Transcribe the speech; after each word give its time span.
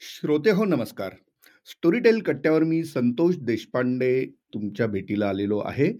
श्रोते 0.00 0.50
हो 0.50 0.64
नमस्कार. 0.64 1.12
स्टोरीटेल 1.66 2.20
कट्ट्यावर 2.20 2.62
मी 2.62 2.82
संतोष 2.84 3.36
देशपांडे 3.36 4.24
तुमच्या 4.54 4.86
भेटीला 4.86 5.28
आलेलो 5.28 5.58
आहे 5.58 5.92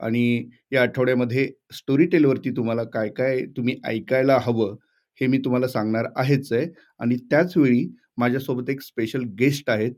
आणि 0.00 0.48
या 0.72 0.82
आठवड्यामध्ये 0.82 1.50
स्टोरीटेलवरती 1.72 2.50
तुम्हाला 2.50 2.84
काय-काय 2.84 3.40
तुम्ही 3.56 3.76
ऐकायला 3.84 4.38
हवं, 4.42 4.76
हे 5.18 5.26
मी 5.26 5.38
तुम्हाला 5.38 5.68
सांगणार 5.68 6.06
आहेच 6.16 6.52
आहे 6.52 6.66
आणि 6.98 7.16
त्याचवेळी 7.30 7.86
माझ्यासोबत 8.16 8.70
एक 8.70 8.80
स्पेशल 8.80 9.22
गेस्ट 9.38 9.70
आहेत. 9.70 9.92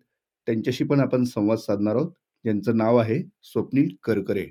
त्यांच्याशी 0.46 0.84
पण 0.84 1.00
आपण 1.00 1.24
संवाद 1.24 1.58
साधणार 1.58 1.96
आहोत. 1.96 2.12
ज्यांचं 2.44 2.76
नाव 2.76 2.96
आहे 2.96 3.22
स्वप्नील 3.42 3.88
करकरे. 4.02 4.46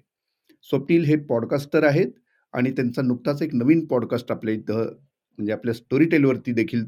स्वप्नील 0.63 1.03
हे 1.03 1.15
पॉडकास्टर 1.15 1.83
आहेत 1.83 2.11
आणि 2.53 2.71
त्यांचा 2.71 3.01
नुकताच 3.01 3.41
एक 3.41 3.55
नवीन 3.55 3.85
पॉडकास्ट 3.85 4.31
आपल्या 4.31 4.53
इथं 4.53 4.83
म्हणजे 5.39 5.53
आपल्या 5.53 5.73
स्टोरीटेलवरती 5.73 6.51
देखील 6.51 6.85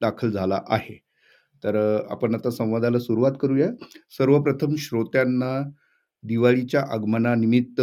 दाखल 0.00 0.30
झाला 0.30 0.60
आहे. 0.68 1.07
तर 1.64 1.76
आपण 2.10 2.34
आता 2.34 2.50
संवादाला 2.50 2.98
सुरुवात 2.98 3.32
करूया. 3.40 3.68
सर्वप्रथम 4.18 4.74
श्रोत्यांना 4.78 5.52
दिवाळीच्या 6.24 6.82
आगमनानिमित्त 6.90 7.80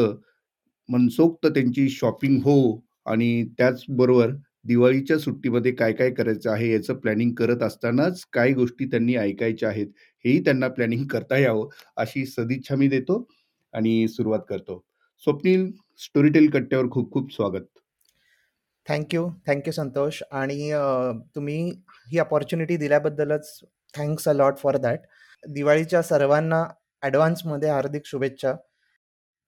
मनसोक्त 0.89 1.47
त्यांची 1.47 1.89
शॉपिंग 1.89 2.39
हो 2.43 2.57
आणि 3.05 3.43
त्याचबरोबर 3.57 4.31
दिवाळीच्या 4.65 5.17
सुट्टीमध्ये 5.19 5.71
काय-काय 5.71 6.11
करायचं 6.11 6.51
आहे 6.51 6.71
याचं 6.73 6.93
प्लॅनिंग 6.95 7.33
करत 7.33 7.63
असतानाच 7.63 8.23
काय 8.33 8.51
गोष्टी 8.53 8.85
त्यांनी 8.85 9.15
ऐकायच्या 9.15 9.69
आहेत, 9.69 9.87
हेही 10.25 10.43
त्यांना 10.43 10.67
प्लॅनिंग 10.67 11.05
करता 11.07 11.37
यावं, 11.37 11.67
अशी 11.97 12.25
सदिच्छा 12.25 12.75
मी 12.75 12.87
देतो 12.87 13.25
आणि 13.73 14.07
सुरुवात 14.07 14.39
करतो. 14.49 14.83
स्वप्नील, 15.23 15.71
स्टोरीटेल 15.99 16.49
कट्ट्यावर 16.49 16.89
खूप-खूप 16.89 17.33
स्वागत. 17.33 17.74
Thank 18.87 19.13
you. 19.13 19.71
संतोष 19.73 20.21
आणि 20.31 20.71
तुम्ही 21.35 21.59
ही 22.11 22.19
opportunity 22.19 22.77
दिल्याबद्दलच 22.77 23.59
thanks 23.93 24.27
a 24.29 24.33
lot 24.33 24.57
for 24.57 24.77
that. 24.77 24.99
दिवाळीच्या 25.43 26.01
सर्वांना 26.01 26.63
ॲडव्हान्समध्ये 27.03 27.69
हार्दिक 27.69 28.05
शुभेच्छा. 28.05 28.53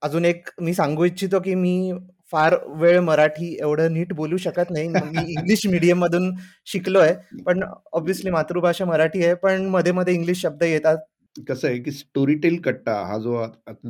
अजून 0.01 0.25
एक 0.25 0.49
मी 0.61 0.73
सांगू 0.73 1.05
इच्छितो, 1.05 1.39
की 1.39 1.55
मी 1.55 1.91
फार 2.31 2.55
वेळ 2.77 2.99
मराठी 2.99 3.55
एवढं 3.61 3.93
नीट 3.93 4.13
बोलू 4.13 4.37
शकत 4.37 4.71
नाही. 4.71 4.87
मी 4.89 5.31
इंग्लिश 5.33 5.65
मीडियममधून 5.67 6.31
शिकलोय, 6.65 7.13
पण 7.45 7.63
ऑब्व्हियसली 7.93 8.31
मातृभाषा 8.31 8.85
मराठी 8.85 9.23
आहे, 9.25 9.33
पण 9.35 9.65
मध्ये-मध्ये 9.67 10.13
इंग्लिश 10.13 10.41
शब्द 10.41 10.63
येतात. 10.63 10.97
कसं 11.35 11.67
आहे, 11.67 11.77
की 11.79 11.91
स्टोरीटेल 11.91 12.59
कट्टा 12.61 12.93
हा 13.07 13.17
जो 13.17 13.45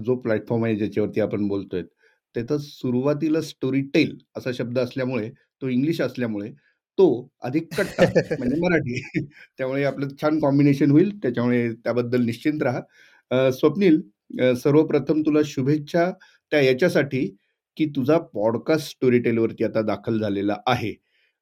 जो 0.06 0.16
प्लॅटफॉर्म 0.22 0.66
आहे 0.66 0.76
ज्याच्यावरती 0.76 1.22
आपण 1.22 1.48
बोलतोय, 1.48 1.82
त्याचं 2.38 2.58
सुरुवातीला 2.58 3.42
स्टोरीटेल 3.42 4.18
असा 4.36 4.52
शब्द 4.52 4.80
असल्यामुळे, 4.80 5.30
तो 5.62 5.68
इंग्लिश 5.68 6.02
असल्यामुळे 6.02 6.52
तो 6.98 7.08
अधिक 7.44 7.68
कट्टा 7.78 8.04
म्हणजे 8.40 8.56
मराठी. 8.64 9.02
त्यामुळे 9.58 9.84
आपलं 9.84 10.08
छान 10.22 10.40
कॉम्बिनेशन 10.40 10.92
होईल. 10.92 11.18
त्याच्यामुळे 11.18 11.74
त्याबद्दल 11.74 12.22
निश्चिंत 12.22 12.64
राहा. 12.64 12.82
स्वप्नील 13.52 14.02
सर्वप्रथम 14.54 15.22
तुला 15.22 15.40
शुभेच्छा 15.46 16.12
त्या 16.52 16.62
याच्यासाठी, 16.62 17.26
की 17.78 17.86
तुझा 17.86 18.18
पॉडकास्ट 18.34 18.90
स्टोरीटेलवरती 18.90 19.64
आता 19.64 19.82
दाखल 19.82 20.20
झालेला 20.20 20.58
आहे 20.68 20.94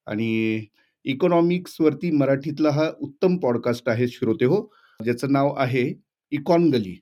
आणि 0.08 0.66
इकॉनॉमिक्सवरती 1.06 2.12
मराठीतला 2.12 2.70
हा 2.70 2.90
उत्तम 3.00 3.38
पॉडकास्ट 3.38 3.90
आहे 3.90 4.08
श्रोते 4.08 4.46
हो, 4.46 4.62
ज्याचं 5.04 5.32
नाव 5.32 5.54
आहे 5.58 5.94
इकॉन 6.32 6.70
गली. 6.70 6.96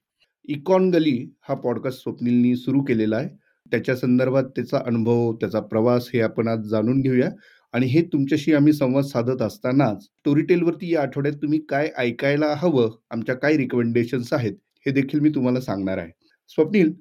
इकॉन 0.46 0.90
गली 0.90 1.18
हा 1.42 1.56
पॉडकास्ट 1.56 2.02
स्वप्नीलनी 2.04 2.56
सुरू 2.56 2.82
केलेला 2.84 3.18
आहे. 3.18 3.43
त्याच्या 3.72 3.96
संदर्भात 3.96 4.44
त्याचा 4.56 4.78
अनुभव, 4.86 5.32
त्याचा 5.36 5.60
प्रवास 5.62 6.10
हे 6.14 6.22
आपण 6.22 6.48
आज 6.48 6.68
जाणून 6.70 7.02
घेऊया 7.02 7.30
आणि 7.74 7.86
हे 7.88 8.02
तुमच्याशी 8.14 8.54
आम्ही 8.54 8.74
संवाद 8.74 9.04
साधत 9.06 9.42
असतानाच 9.42 10.04
स्टोरीटेलवरती 10.04 10.92
या 10.94 11.02
आठवड्यात 11.02 11.36
तुम्ही 11.42 11.60
काय 11.70 11.90
ऐकायला 11.98 12.54
हवं, 12.58 12.90
आमच्या 13.12 13.36
काय 13.36 13.58
रिकमेंडेशन्स 13.58 14.34
आहेत, 14.34 14.54
हे 14.86 14.92
देखील 14.92 15.20
मी 15.20 15.30
तुम्हाला 15.36 15.62
सांगणार 15.62 15.98
आहे. 15.98 16.10
स्वप्नील, 16.50 16.92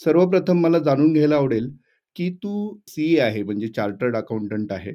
सर्वप्रथम 0.00 0.60
मला 0.60 0.78
जाणून 0.78 1.12
घ्यायला 1.12 1.36
आवडेल, 1.36 1.68
की 2.16 2.30
तू 2.42 2.78
सी-ए 2.88 3.18
आहे 3.20 3.42
म्हणजे 3.42 3.68
चार्टर्ड 3.68 4.16
अकाउंटंट 4.16 4.72
आहे 4.72 4.92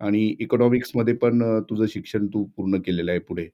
आणि 0.00 0.24
इकॉनॉमिक्समध्ये 0.40 1.14
पण 1.14 1.42
तुझं 1.70 1.86
शिक्षण 1.88 2.26
तू 2.26 2.44
पूर्ण 2.56 2.78
केलेलं 2.80 3.10
आहे 3.10 3.20
पुढे. 3.20 3.46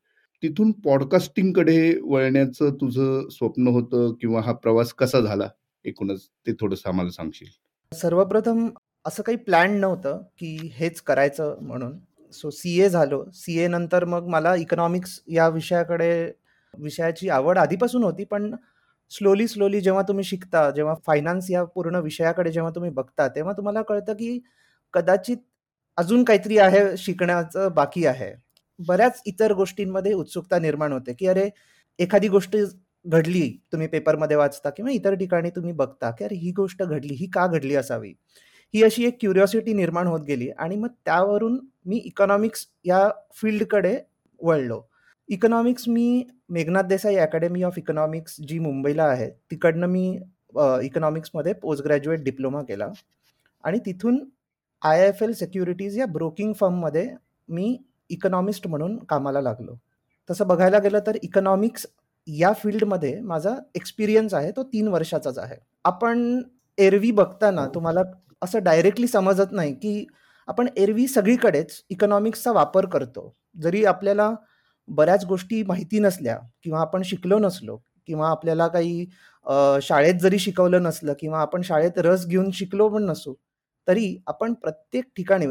तिथून 0.42 0.70
पॉडकास्टिंगकडे 0.84 1.78
वळण्याचं 2.04 2.74
तुझं 2.74 3.28
स्वप्न 3.30 3.66
होतं 3.68 4.12
किंवा 4.20 4.40
हा 4.42 4.52
प्रवास 4.54 4.92
कसा 4.94 5.20
झाला? 5.20 5.48
एकूणच 5.84 6.28
ते 6.46 6.52
थोडंसं 6.52 6.88
आम्हाला 6.88 7.10
सांगशील? 7.10 7.48
सर्वप्रथम 7.94 8.70
असं 9.04 9.22
काही 9.22 9.36
प्लॅन 9.38 9.80
नव्हतं, 9.80 10.22
की 10.38 10.70
हेच 10.74 11.00
करायचं 11.00 11.56
म्हणून. 11.60 11.98
सो 12.32 12.50
सी-ए 12.50 12.88
झालो. 12.88 13.24
सी-ए 13.34 13.68
नंतर 13.68 14.04
मग 14.04 14.26
मला 14.26 14.54
इकॉनॉमिक्स 14.54 15.22
या 15.26 15.48
विषयाकडे 15.48 16.32
विषयाची 16.78 17.28
आवड 17.28 17.58
आधीपासून 17.58 18.04
होती, 18.04 18.24
पण 18.24 18.54
स्लोली, 19.10 19.48
स्लोली 19.48 19.80
जेव्हा 19.80 20.02
तुम्ही 20.02 20.24
शिकता, 20.24 20.70
जेव्हा 20.70 20.94
फायनान्स 21.06 21.50
या 21.50 21.64
पूर्ण 21.64 21.96
विषयाकडे 21.96 22.52
जेव्हा 22.52 22.70
तुम्ही 22.74 22.90
बघता, 22.90 23.28
तेव्हा 23.28 23.52
तुम्हाला 23.52 23.82
कळतं, 23.82 24.12
की 24.12 24.40
कदाचित 24.92 25.36
अजून 25.96 26.24
काहीतरी 26.24 26.58
आहे 26.58 26.96
शिकण्याचं 26.96 27.68
बाकी 27.74 28.06
आहे. 28.06 28.32
बऱ्याच 28.78 29.22
इतर 29.26 29.52
गोष्टींमध्ये 29.52 30.12
उत्सुकता 30.12 30.58
निर्माण 30.58 30.92
होते, 30.92 31.12
की 31.12 31.26
अरे, 31.26 31.50
एखादी 31.98 32.28
गोष्ट 32.28 32.56
घडली, 33.04 33.48
तुम्ही 33.72 33.86
पेपरमध्ये 33.88 34.36
वाचता 34.36 34.70
किंवा 34.70 34.90
इतर 34.90 35.14
ठिकाणी 35.14 35.50
तुम्ही 35.50 35.72
बघता, 35.72 36.10
की 36.10 36.24
अरे, 36.24 36.34
ही 36.34 36.52
गोष्ट 36.52 36.82
घडली, 36.82 37.14
ही 37.14 37.26
का 37.26 37.46
घडली 37.46 37.74
असावी? 37.76 38.12
ही 38.74 38.82
अशी 38.82 39.04
एक 39.06 39.16
क्युरिओसिटी 39.20 39.72
निर्माण 39.74 40.06
होत 40.06 40.20
गेली 40.20 40.48
आणि 40.50 40.76
मग 40.76 40.88
त्यावरून 41.04 41.58
मी 41.86 41.96
इकॉनॉमिक्स 41.96 42.66
या 42.84 43.08
फील्डकडे 43.34 43.96
वळलो. 44.40 44.80
Economics 45.28 45.88
me 45.88 46.24
Meghnad 46.48 46.82
Desai 46.82 47.16
academy 47.16 47.62
of 47.62 47.78
economics 47.78 48.36
जी 48.48 48.58
मुंबईला 48.58 49.04
आहे, 49.04 49.30
तिकडनं 49.50 49.86
मी 49.86 50.08
इकॉनॉमिक्समध्ये 50.82 51.52
पोस्ट 51.52 51.84
ग्रॅज्युएट 51.84 52.22
डिप्लोमा 52.24 52.62
केला 52.62 52.88
आणि 53.64 53.78
तिथून 53.86 54.18
आय-एफ-एल 54.82 55.32
सिक्युरिटीज 55.32 55.98
या 55.98 56.06
ब्रोकिंग 56.06 56.52
फर्ममध्ये 56.52 57.08
मी 57.48 57.76
इकॉनॉमिस्ट 58.10 58.66
म्हणून 58.66 58.98
कामाला 59.04 59.40
लागलो. 59.40 59.74
तसं 60.28 60.46
बघायला 60.48 60.78
गेलं 60.78 61.00
तर 61.06 61.16
इकॉनॉमिक्स 61.22 61.86
या 62.26 62.52
फील्डमध्ये 62.52 63.20
माझा 63.20 63.54
एक्सपिरियन्स 63.74 64.34
आहे 64.34 64.50
तो 64.50 64.62
3 64.64 64.88
वर्षाचाच 64.88 65.38
आहे. 65.38 65.56
आपण 65.84 66.42
एरवी 66.78 67.10
बघताना 67.10 67.66
तुम्हाला 67.74 68.02
असं 68.42 68.62
डायरेक्टली 68.64 69.06
समजत 69.06 69.52
नाही, 69.52 69.74
की 69.74 70.06
आपण 70.48 70.68
एरवी 70.76 71.06
सगळीकडेच 71.06 71.82
इकॉनॉमिक्सचा 71.90 72.52
वापर 72.52 72.86
करतो. 72.86 73.34
जरी 73.56 73.84
आपल्याला 73.84 74.30
बऱ्याच 74.88 75.24
गोष्टी 75.24 75.62
माहिती 75.62 75.98
नसल्या 75.98 76.38
किंवा 76.62 76.80
आपण 76.80 77.02
शिकलो 77.02 77.38
नसलो 77.38 77.76
किंवा 78.08 78.28
आपल्याला 78.30 78.66
काही 78.68 79.06
शाळेत 79.82 80.14
जरी 80.14 80.38
शिकवलं 80.38 80.82
नसलं 80.82 81.14
किंवा 81.20 81.40
आपण 81.40 81.62
शाळेत 81.62 81.98
रस 81.98 82.26
घेऊन 82.26 82.50
शिकलो 82.50 82.88
पण 82.88 83.02
नसू, 83.02 83.34
तरी 83.88 84.16
आपण 84.26 84.52
प्रत्येक 84.54 85.04
ठिकाणी 85.16 85.46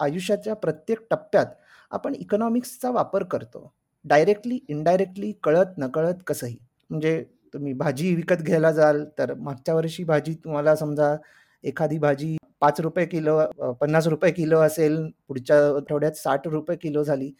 आयुष्याच्या 0.00 0.54
प्रत्येक 0.54 0.98
टप्प्यात 1.10 1.46
आपण 1.92 2.14
इकॉनॉमिक्सचा 2.14 2.90
वापर 2.90 3.22
करतो. 3.24 3.72
डायरेक्टली, 4.04 4.58
इनडायरेक्टली, 4.68 5.32
कळत-नकळत 5.42 6.14
कसंही. 6.26 6.56
म्हणजे 6.90 7.24
तुम्ही 7.54 7.72
भाजी 7.72 8.14
विकत 8.14 8.34
घ्यायला 8.34 8.72
जाल, 8.72 9.04
तर 9.18 9.34
मागच्या 9.34 9.74
वर्षी 9.74 10.04
भाजी 10.04 10.34
तुम्हाला 10.34 10.76
समजा 10.76 11.16
एखादी 11.64 11.98
भाजी 11.98 12.36
पाच 12.60 12.80
रुपये 12.80 13.06
किलो 13.06 13.40
पन्नास 13.72 14.06
रुपये 14.06 14.32
किलो 14.32 14.60
असेल, 14.60 15.10
पुढच्या 15.28 15.76
आठवड्यात 15.76 16.12
₹60 16.12 16.76
किलो 16.76 17.04
झाली. 17.04 17.30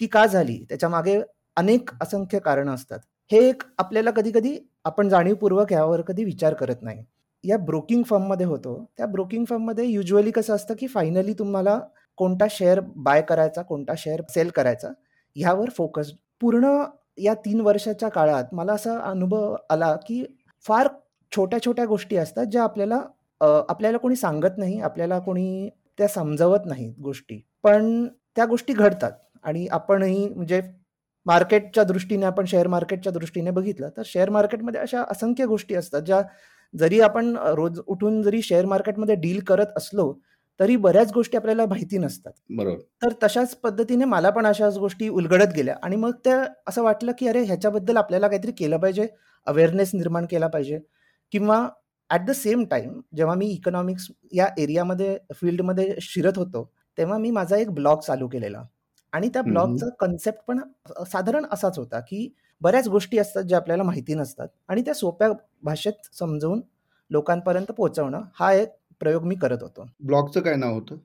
ती 0.00 0.06
का 0.06 0.26
झाली? 0.26 0.64
त्याच्यामागे 0.68 1.20
अनेक 1.56 1.90
असंख्य 2.02 2.38
कारणं 2.38 2.74
असतात. 2.74 2.98
हे 3.32 3.48
एक 3.48 3.62
आपल्याला 3.78 4.10
कधी-कधी 4.10 4.58
आपण 4.84 5.08
जाणीवपूर्वक 5.08 5.72
यावर 5.72 6.00
कधी 6.00 6.24
विचार 6.24 6.54
करत 6.54 6.76
नाही. 6.82 7.04
या 7.44 7.58
ब्रोकिंग 7.58 8.02
फर्ममध्ये 8.02 8.46
होतो. 8.46 8.90
त्या 8.96 9.06
ब्रोकिंग 9.06 9.44
फर्ममध्ये 9.44 9.86
युजली 9.86 10.30
कसं 10.30 10.54
असतं, 10.54 10.74
की 10.78 10.86
फायनली 10.86 11.32
तुम्हाला 11.32 11.80
कोणता 12.16 12.44
शेअर 12.50 12.80
बाय 12.96 13.22
करायचा, 13.22 13.62
कोणता 13.62 13.92
शेअर 13.98 14.22
सेल 14.30 14.48
करायचा, 14.48 14.88
ह्यावर 15.36 15.68
फोकस. 15.70 16.12
पूर्ण 16.40 16.82
या 17.18 17.34
तीन 17.34 17.60
वर्षाच्या 17.60 18.08
काळात 18.08 18.44
मला 18.52 18.72
असा 18.72 18.98
अनुभव 18.98 19.56
आला, 19.70 19.96
की 19.96 20.24
फार 20.66 20.88
छोट्या-छोट्या 21.36 21.84
गोष्टी 21.84 22.16
असतात, 22.16 22.46
ज्या 22.46 22.62
आपल्याला 22.62 23.00
आपल्याला 23.68 23.98
कोणी 23.98 24.16
सांगत 24.16 24.58
नाही, 24.58 24.80
आपल्याला 24.80 25.18
कोणी 25.18 25.68
त्या 25.98 26.08
समजवत 26.08 26.58
नाहीत 26.66 26.94
गोष्टी. 27.00 27.40
पण 27.62 28.06
त्या 28.36 28.44
गोष्टी 28.44 28.72
घडतात 28.72 29.12
आणि 29.42 29.66
आपणही 29.66 30.28
म्हणजे 30.28 30.62
मार्केटच्या 31.26 31.84
दृष्टीने 31.84 32.26
आपण 32.26 32.44
शेअर 32.44 32.66
मार्केटच्या 32.68 33.12
दृष्टीने 33.12 33.50
बघितलं, 33.50 33.88
तर 33.96 34.02
शेअर 34.04 34.30
मार्केटमध्ये 34.30 34.80
अशा 34.80 35.02
असंख्य 35.10 35.46
गोष्टी 35.46 35.74
असतात, 35.74 36.02
ज्या 36.02 36.22
जरी 36.78 37.00
आपण 37.00 37.36
रोज 37.36 37.80
उठून 37.86 38.22
जरी 38.22 38.42
शेअर 38.42 38.66
मार्केटमध्ये 38.66 39.14
डील 39.14 39.40
करत 39.40 39.66
असलो, 39.76 40.14
तरी 40.60 40.76
बऱ्याच 40.76 41.12
गोष्टी 41.12 41.36
आपल्याला 41.36 41.66
माहिती 41.66 41.98
नसतात. 41.98 42.32
बरोबर. 42.50 42.78
तर 43.02 43.12
तशाच 43.22 43.54
पद्धतीने 43.56 44.04
मला 44.04 44.30
पण 44.30 44.46
अशाच 44.46 44.76
गोष्टी 44.78 45.08
उलगडत 45.10 45.52
गेल्या 45.56 45.76
आणि 45.82 45.96
मग 45.96 46.12
त्या 46.24 46.44
असं 46.68 46.82
वाटलं, 46.82 47.12
की 47.12 47.28
अरे 47.28 47.42
ह्याच्याबद्दल 47.44 47.96
आपल्याला 47.96 48.28
काहीतरी 48.28 48.52
केलं 48.52 48.76
पाहिजे, 48.78 49.06
अवेअरनेस 49.46 49.90
निर्माण 49.94 50.26
केला 50.26 50.46
पाहिजे 50.48 50.78
किंवा 51.32 51.66
ॲट 52.10 52.24
द 52.26 52.30
सेम 52.32 52.64
टाईम 52.64 53.00
जेव्हा 53.16 53.34
मी 53.34 53.46
इकॉनॉमिक्स 53.48 54.08
या 54.32 54.48
एरियामध्ये 54.58 55.16
फील्डमध्ये 55.34 55.94
शिरत 56.00 56.38
होतो, 56.38 56.64
तेव्हा 56.98 57.18
मी 57.18 57.30
माझा 57.30 57.56
एक 57.56 57.70
ब्लॉग 57.70 58.00
चालू 58.00 58.28
केलेला. 58.28 58.62
आणि 59.12 59.28
त्या 59.28 59.42
ब्लॉगचा 59.42 59.88
कन्सेप्ट 60.00 60.40
पण 60.48 60.58
साधारण 61.06 61.44
असाच 61.52 61.78
होता 61.78 62.00
की 62.00 62.28
बऱ्याच 62.62 62.88
गोष्टी 62.88 63.18
असतात 63.18 63.42
ज्या 63.42 63.58
आपल्याला 63.58 63.82
माहिती 63.82 64.14
नसतात 64.14 64.48
आणि 64.68 64.82
त्या 64.82 64.94
सोप्या 64.94 65.28
भाषेत 65.62 66.06
समजवून 66.14 66.60
लोकांपर्यंत 67.10 67.72
पोहोचवणं 67.72 68.22
हा 68.34 68.52
एक 68.52 68.68
प्रयोग 69.02 69.24
मी 69.24 69.34
करत 69.34 69.62
होतो. 69.62 69.86
ब्लॉगचं 70.06 70.40
काय 70.40 70.56
नाव 70.56 70.74
होतं? 70.74 70.96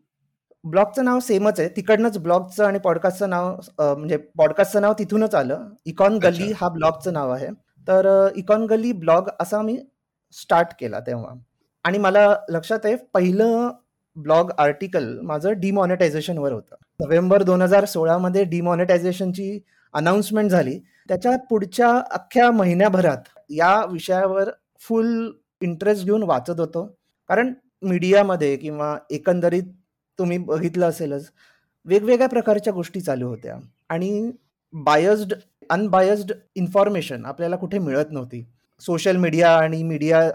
ब्लॉगचं 0.64 1.06
नाव 1.06 1.20
सेमच 1.20 1.60
आहे. 1.60 1.70
तिकडनंच 1.76 2.18
ब्लॉगचं 2.20 2.66
आणि 2.66 2.80
पॉडकास्टचं 2.80 3.30
नाव 3.30 3.56
म्हणजे 3.80 4.18
पॉडकास्टचं 4.38 4.82
नाव 4.82 4.94
तिथूनच 5.00 5.36
आलं. 5.36 5.70
इकॉन 5.86 6.18
गल्ली 6.24 6.52
हा 6.52 6.70
ब्लॉगचं 6.70 7.14
नाव 7.14 7.32
आहे. 7.32 7.48
तर 7.88 8.28
इकॉन 8.36 8.66
गल्ली 8.66 8.92
ब्लॉग 8.94 9.30
असा 9.40 9.62
मी 9.62 9.78
स्टार्ट 10.34 10.68
केला 10.80 11.00
तेव्हा. 11.00 11.34
आणि 11.84 11.98
मला 11.98 12.28
लक्षात 12.50 12.86
आहे 12.86 12.96
पहिलं 13.14 13.70
ब्लॉग 14.16 14.52
आर्टिकल 14.58 15.20
माझं 15.22 15.60
डिमॉनिटायझेशनवर 15.60 16.52
होतं. 16.54 16.76
नोव्हेंबर 17.00 17.44
दोन 17.44 17.62
हजार 17.62 17.86
सोळामध्ये 17.86 18.44
डिमॉनिटायझेशनची 18.46 19.60
अनाऊन्समेंट 19.94 20.52
झाली. 20.52 20.80
त्याच्या 21.08 21.38
पुढच्या 21.50 21.90
अख्ख्या 22.12 22.52
महिन्याभरात 22.52 23.30
या 23.50 23.76
विषयावर 23.92 24.50
फुल 24.80 25.32
इंटरेस्ट 25.62 26.06
घेऊन 26.06 26.24
वाचत 26.24 26.60
होतो. 26.60 26.86
कारण 27.30 27.54
मीडियामध्ये 27.82 28.56
किंवा 28.58 28.98
एकंदरीत 29.10 29.64
तुम्ही 30.20 30.38
बघितलं 30.38 30.90
असेलच 30.90 31.30
वेगवेगळ्या 31.86 32.28
प्रकारच्या 32.28 32.74
गोष्टी 32.74 33.02
चालू 33.02 33.28
होत्या. 33.28 33.56
आणि 33.90 34.32
बायस्ड 34.74 35.34
अनबायस्ड 35.70 36.32
इन्फॉर्मेशन 36.56 37.26
आपल्याला 37.26 37.56
कुठे 37.56 37.80
मिळत 37.80 38.12
नव्हती. 38.12 38.46
सोशल 38.80 39.16
मीडिया 39.16 39.58
आणि 39.58 39.84
मीडिया 39.84 40.32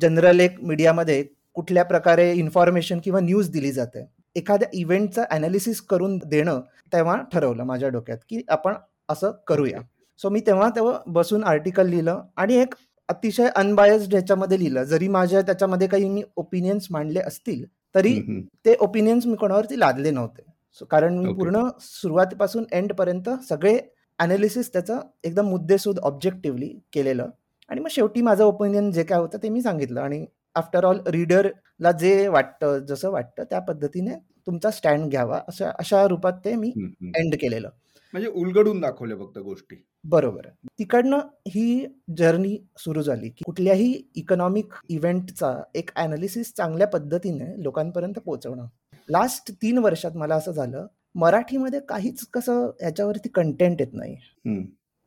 जनरल 0.00 0.40
एक 0.40 0.60
मीडियामध्ये 0.62 1.24
कुठल्या 1.54 1.84
प्रकारे 1.84 2.32
इन्फॉर्मेशन 2.32 3.00
किंवा 3.04 3.20
न्यूज 3.20 3.50
दिली 3.50 3.72
जाते. 3.72 4.06
एखाद्या 4.34 4.68
इव्हेंटचं 4.72 5.24
अनालिसिस 5.30 5.80
करून 5.80 6.18
देणं 6.26 6.60
तेव्हा 6.92 7.16
ठरवलं 7.32 7.64
माझ्या 7.64 7.88
डोक्यात 7.88 8.18
की 8.28 8.42
आपण 8.48 8.74
असं 9.08 9.30
करूया. 9.46 9.80
सो 10.18 10.28
मी 10.30 10.40
तेव्हा 10.40 10.68
तेव्हा 10.70 10.98
बसून 11.06 11.44
आर्टिकल 11.44 11.88
लिहिलं 11.88 12.22
आणि 12.36 12.54
एक 12.54 12.74
अतिशय 13.12 13.48
अनबायस्ड 13.56 14.14
ह्याच्यामध्ये 14.14 14.58
लिहिलं. 14.58 14.82
जरी 14.84 15.08
माझ्या 15.08 15.40
त्याच्यामध्ये 15.42 15.88
काही 15.88 16.08
मी 16.08 16.22
ओपिनियन्स 16.36 16.86
मांडले 16.90 17.20
असतील 17.20 17.64
तरी 17.94 18.20
ते 18.64 18.74
ओपिनियन्स 18.80 19.26
मी 19.26 19.36
कोणावरती 19.36 19.78
लादले 19.80 20.10
नव्हते. 20.10 20.42
सो 20.80 20.84
कारण 20.84 21.18
मी 21.18 21.32
पूर्ण 21.34 21.66
सुरुवातीपासून 21.80 22.64
एंड 22.72 22.92
पर्यंत 22.92 23.28
सगळे 23.48 23.78
अनालिसिस 24.18 24.72
त्याचं 24.72 25.00
एकदम 25.24 25.48
मुद्देसूद 25.48 25.98
ऑब्जेक्टिव्हली 25.98 26.68
केलेलं. 26.92 27.28
आणि 27.70 27.80
मग 27.80 27.88
शेवटी 27.90 28.22
माझं 28.22 28.44
ओपिनियन 28.44 28.90
जे 28.92 29.02
काय 29.04 29.18
होतं 29.18 29.38
ते 29.42 29.48
मी 29.48 29.62
सांगितलं. 29.62 30.00
आणि 30.00 30.24
आफ्टर 30.54 30.84
ऑल 30.84 30.98
रीडरला 31.06 31.92
जे 31.92 32.28
वाटतं 32.28 32.78
जसं 32.78 33.10
वाटतं 33.10 33.44
त्या 33.50 33.60
पद्धतीने 33.60 34.14
तुमचा 34.46 34.70
स्टँड 34.70 35.10
घ्यावा 35.10 35.40
अशा 35.48 35.70
अशा 35.78 36.06
रूपात 36.08 36.38
ते 36.44 36.54
मी 36.56 36.72
एंड 37.16 37.34
केलेलं. 37.40 37.68
म्हणजे 38.14 38.28
उलगडून 38.28 38.80
दाखवल्या 38.80 39.16
फक्त 39.18 39.38
गोष्टी. 39.38 39.76
बरोबर. 40.04 40.46
तिकडनं 40.78 41.18
ही 41.48 41.86
जर्नी 42.18 42.56
सुरू 42.78 43.02
झाली 43.02 43.28
की 43.28 43.44
कुठल्याही 43.46 43.92
इकॉनॉमिक 44.14 44.72
इव्हेंटचा 44.88 45.52
एक 45.74 45.90
अनालिसिस 45.96 46.52
चांगल्या 46.56 46.86
पद्धतीने 46.86 47.52
लोकांपर्यंत 47.62 48.18
पोहोचवणं. 48.18 48.66
लास्ट 49.08 49.52
तीन 49.52 49.78
वर्षात 49.78 50.16
मला 50.16 50.34
असं 50.34 50.52
झालं 50.52 50.86
मराठीमध्ये 51.14 51.80
काहीच 51.88 52.26
कसं 52.32 52.70
याच्यावरती 52.82 53.28
कंटेंट 53.28 53.80
येत 53.80 53.92
नाही. 53.92 54.16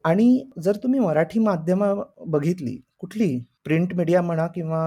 आणि 0.06 0.50
जर 0.64 0.76
तुम्ही 0.76 1.00
मराठी 1.00 1.40
माध्यम 1.40 1.84
बघितली 2.28 2.78
कुठली? 3.00 3.38
प्रिंट 3.64 3.94
मीडिया 3.94 4.22
म्हणा 4.22 4.48
किंवा 4.48 4.82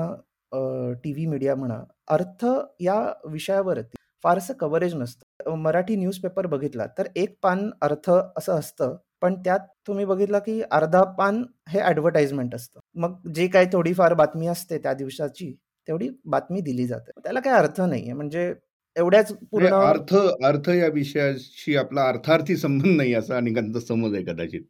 टी 1.04 1.12
व्ही 1.12 1.26
मीडिया 1.26 1.54
म्हणा 1.54 1.78
अर्थ 2.08 2.44
या 2.80 3.00
विषयावरती 3.28 3.96
फारसं 4.24 4.54
कव्हरेज 4.54 4.94
नसतं. 4.94 5.54
मराठी 5.54 5.96
न्यूजपेपर 5.96 6.46
बघितला 6.46 6.86
तर 6.98 7.06
एक 7.16 7.36
पान 7.42 7.70
अर्थ 7.82 8.10
असं 8.10 8.58
असतं 8.58 8.96
पण 9.20 9.34
त्यात 9.34 9.60
तुम्ही 9.86 10.04
बघितलं 10.04 10.38
की 10.38 10.60
अर्धा 10.70 11.02
पान 11.02 11.44
हे 11.68 11.80
ॲडव्हर्टाइजमेंट 11.80 12.54
असतं. 12.54 12.80
मग 12.94 13.28
जे 13.34 13.46
काही 13.48 13.66
थोडीफार 13.72 14.14
बातमी 14.14 14.46
असते 14.46 14.78
त्या 14.78 14.92
दिवसाची 14.94 15.52
तेवढी 15.88 16.08
बातमी 16.24 16.60
दिली 16.60 16.86
जाते. 16.86 17.10
त्याला 17.22 17.40
काही 17.40 17.56
अर्थ 17.56 17.80
नाहीये. 17.80 18.12
म्हणजे 18.12 18.54
एवढ्याच 18.96 19.32
पूर्ण 19.50 19.66
अर्थ 19.66 20.14
अर्थ 20.44 20.68
या 20.68 20.88
विषयाशी 20.88 21.76
आपला 21.76 22.08
अर्थार्थी 22.08 22.56
संबंध 22.56 22.96
नाही 22.96 23.14
असा 23.14 23.36
अनेकांचा 23.36 23.80
समज 23.80 24.14
आहे 24.14 24.24
कदाचित. 24.24 24.62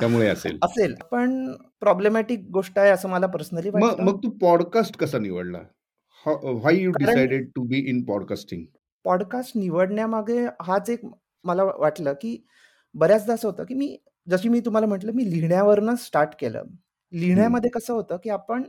त्यामुळे 0.00 0.28
असेल. 0.28 0.58
असेल. 0.62 0.94
पण 1.10 1.52
प्रॉब्लेमॅटिक 1.80 2.40
गोष्ट 2.50 2.78
आहे 2.78 2.90
असं 2.90 3.08
मला 3.08 3.26
पर्सनली 3.26 3.70
मग 3.70 4.16
तू 4.16 4.30
पॉडकास्ट 4.30 4.96
कसा 4.96 5.18
निवडला? 5.18 5.58
Why 6.26 6.76
you 6.76 6.90
decided 6.90 7.48
to 7.56 7.62
be 7.62 7.78
in 7.78 8.04
podcasting 8.04 8.64
podcast 9.06 9.56
निवडण्यामागे 9.56 10.38
हाच 10.62 10.90
एक 10.90 11.00
मला 11.44 11.64
वाटलं 11.64 12.12
की 12.12 12.36
बऱ्याचदा 12.94 13.34
असं 13.34 13.48
होतं 13.48 13.64
की 13.64 13.74
मी 13.74 13.96
जशी 14.26 14.48
मी 14.48 14.60
तुम्हाला 14.60 14.86
म्हटलं 14.86 15.12
मी 15.12 15.30
लिहिण्यावरनं 15.30 15.94
स्टार्ट 15.96 16.30
केलं. 16.40 16.62
लिहिण्यामध्ये 17.12 17.70
कसं 17.70 17.92
होतं 17.94 18.16
की 18.24 18.30
आपण 18.30 18.62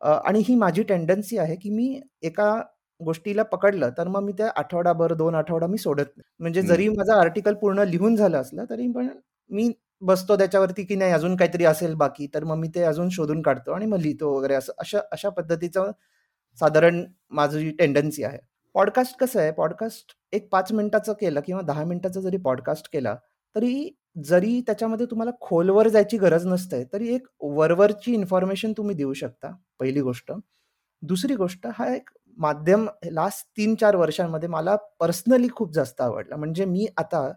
आणि 0.00 0.42
ही 0.48 0.54
माझी 0.54 0.82
टेंडन्सी 0.82 1.38
आहे 1.38 1.56
की 1.56 1.70
मी 1.70 2.00
एका 2.22 2.54
गोष्टीला 3.00 3.42
पकडलं 3.44 3.90
तर 3.98 4.08
मग 4.08 4.22
मी 4.22 4.32
त्या 4.32 4.50
आठवडाभर 4.56 5.12
दोन 5.14 5.34
आठवडा 5.34 5.66
मी 5.66 5.78
सोडत 5.78 6.04
नाही. 6.16 6.22
म्हणजे 6.40 6.62
जरी 6.62 6.88
माझं 6.88 7.12
आर्टिकल 7.14 7.54
पूर्ण 7.54 7.84
लिहून 7.84 8.16
झालं 8.16 8.38
असलं 8.38 8.64
तरी 8.70 8.88
पण 8.92 9.08
मी 9.50 9.72
बसतो 10.02 10.36
त्याच्यावरती 10.36 10.84
की 10.84 10.94
नाही 10.96 11.12
अजून 11.12 11.36
काहीतरी 11.36 11.64
असेल 11.64 11.94
बाकी 11.94 12.26
तर 12.34 12.44
मग 12.44 12.56
मी 12.56 12.68
ते 12.74 12.82
अजून 12.84 13.08
शोधून 13.10 13.42
काढतो 13.42 13.72
आणि 13.72 13.86
मग 13.86 13.98
लिहितो 13.98 14.36
वगैरे 14.38 14.54
असं 14.54 14.72
अशा 14.78 15.00
अशा 15.12 15.28
पद्धतीचं 15.30 15.90
साधारण 16.58 17.04
माझी 17.30 17.70
टेंडन्सी 17.70 18.24
आहे. 18.24 18.38
पॉडकास्ट 18.74 19.16
कसं 19.18 19.40
आहे? 19.40 19.50
पॉडकास्ट 19.52 20.16
एक 20.32 20.48
पाच 20.52 20.72
मिनिटाचं 20.72 21.12
केलं 21.12 21.40
किंवा 21.40 21.60
दहा 21.62 21.84
मिनिटाचं 21.84 22.20
जरी 22.20 22.36
पॉडकास्ट 22.36 22.92
केला 22.92 23.14
तरी 23.56 23.90
जरी 24.24 24.60
त्याच्यामध्ये 24.60 25.06
तुम्हाला 25.06 25.30
खोलवर 25.40 25.88
जायची 25.88 26.18
गरज 26.18 26.46
नसते 26.46 26.82
तरी 26.92 27.14
एक 27.14 27.26
वरवरची 27.40 28.14
इन्फॉर्मेशन 28.14 28.72
तुम्ही 28.76 28.96
देऊ 28.96 29.12
शकता 29.12 29.50
पहिली 29.80 30.00
गोष्ट. 30.00 30.32
दुसरी 31.02 31.34
गोष्ट 31.34 31.66
हा 31.74 31.94
एक 31.94 32.10
माध्यम 32.38 32.86
लास्ट 33.04 33.46
तीन 33.56 33.74
चार 33.74 33.96
वर्षांमध्ये 33.96 34.48
मला 34.48 34.76
पर्सनली 35.00 35.48
खूप 35.52 35.72
जास्त 35.72 36.00
आवडला. 36.00 36.36
म्हणजे 36.36 36.64
मी 36.64 36.86
आता 36.96 37.30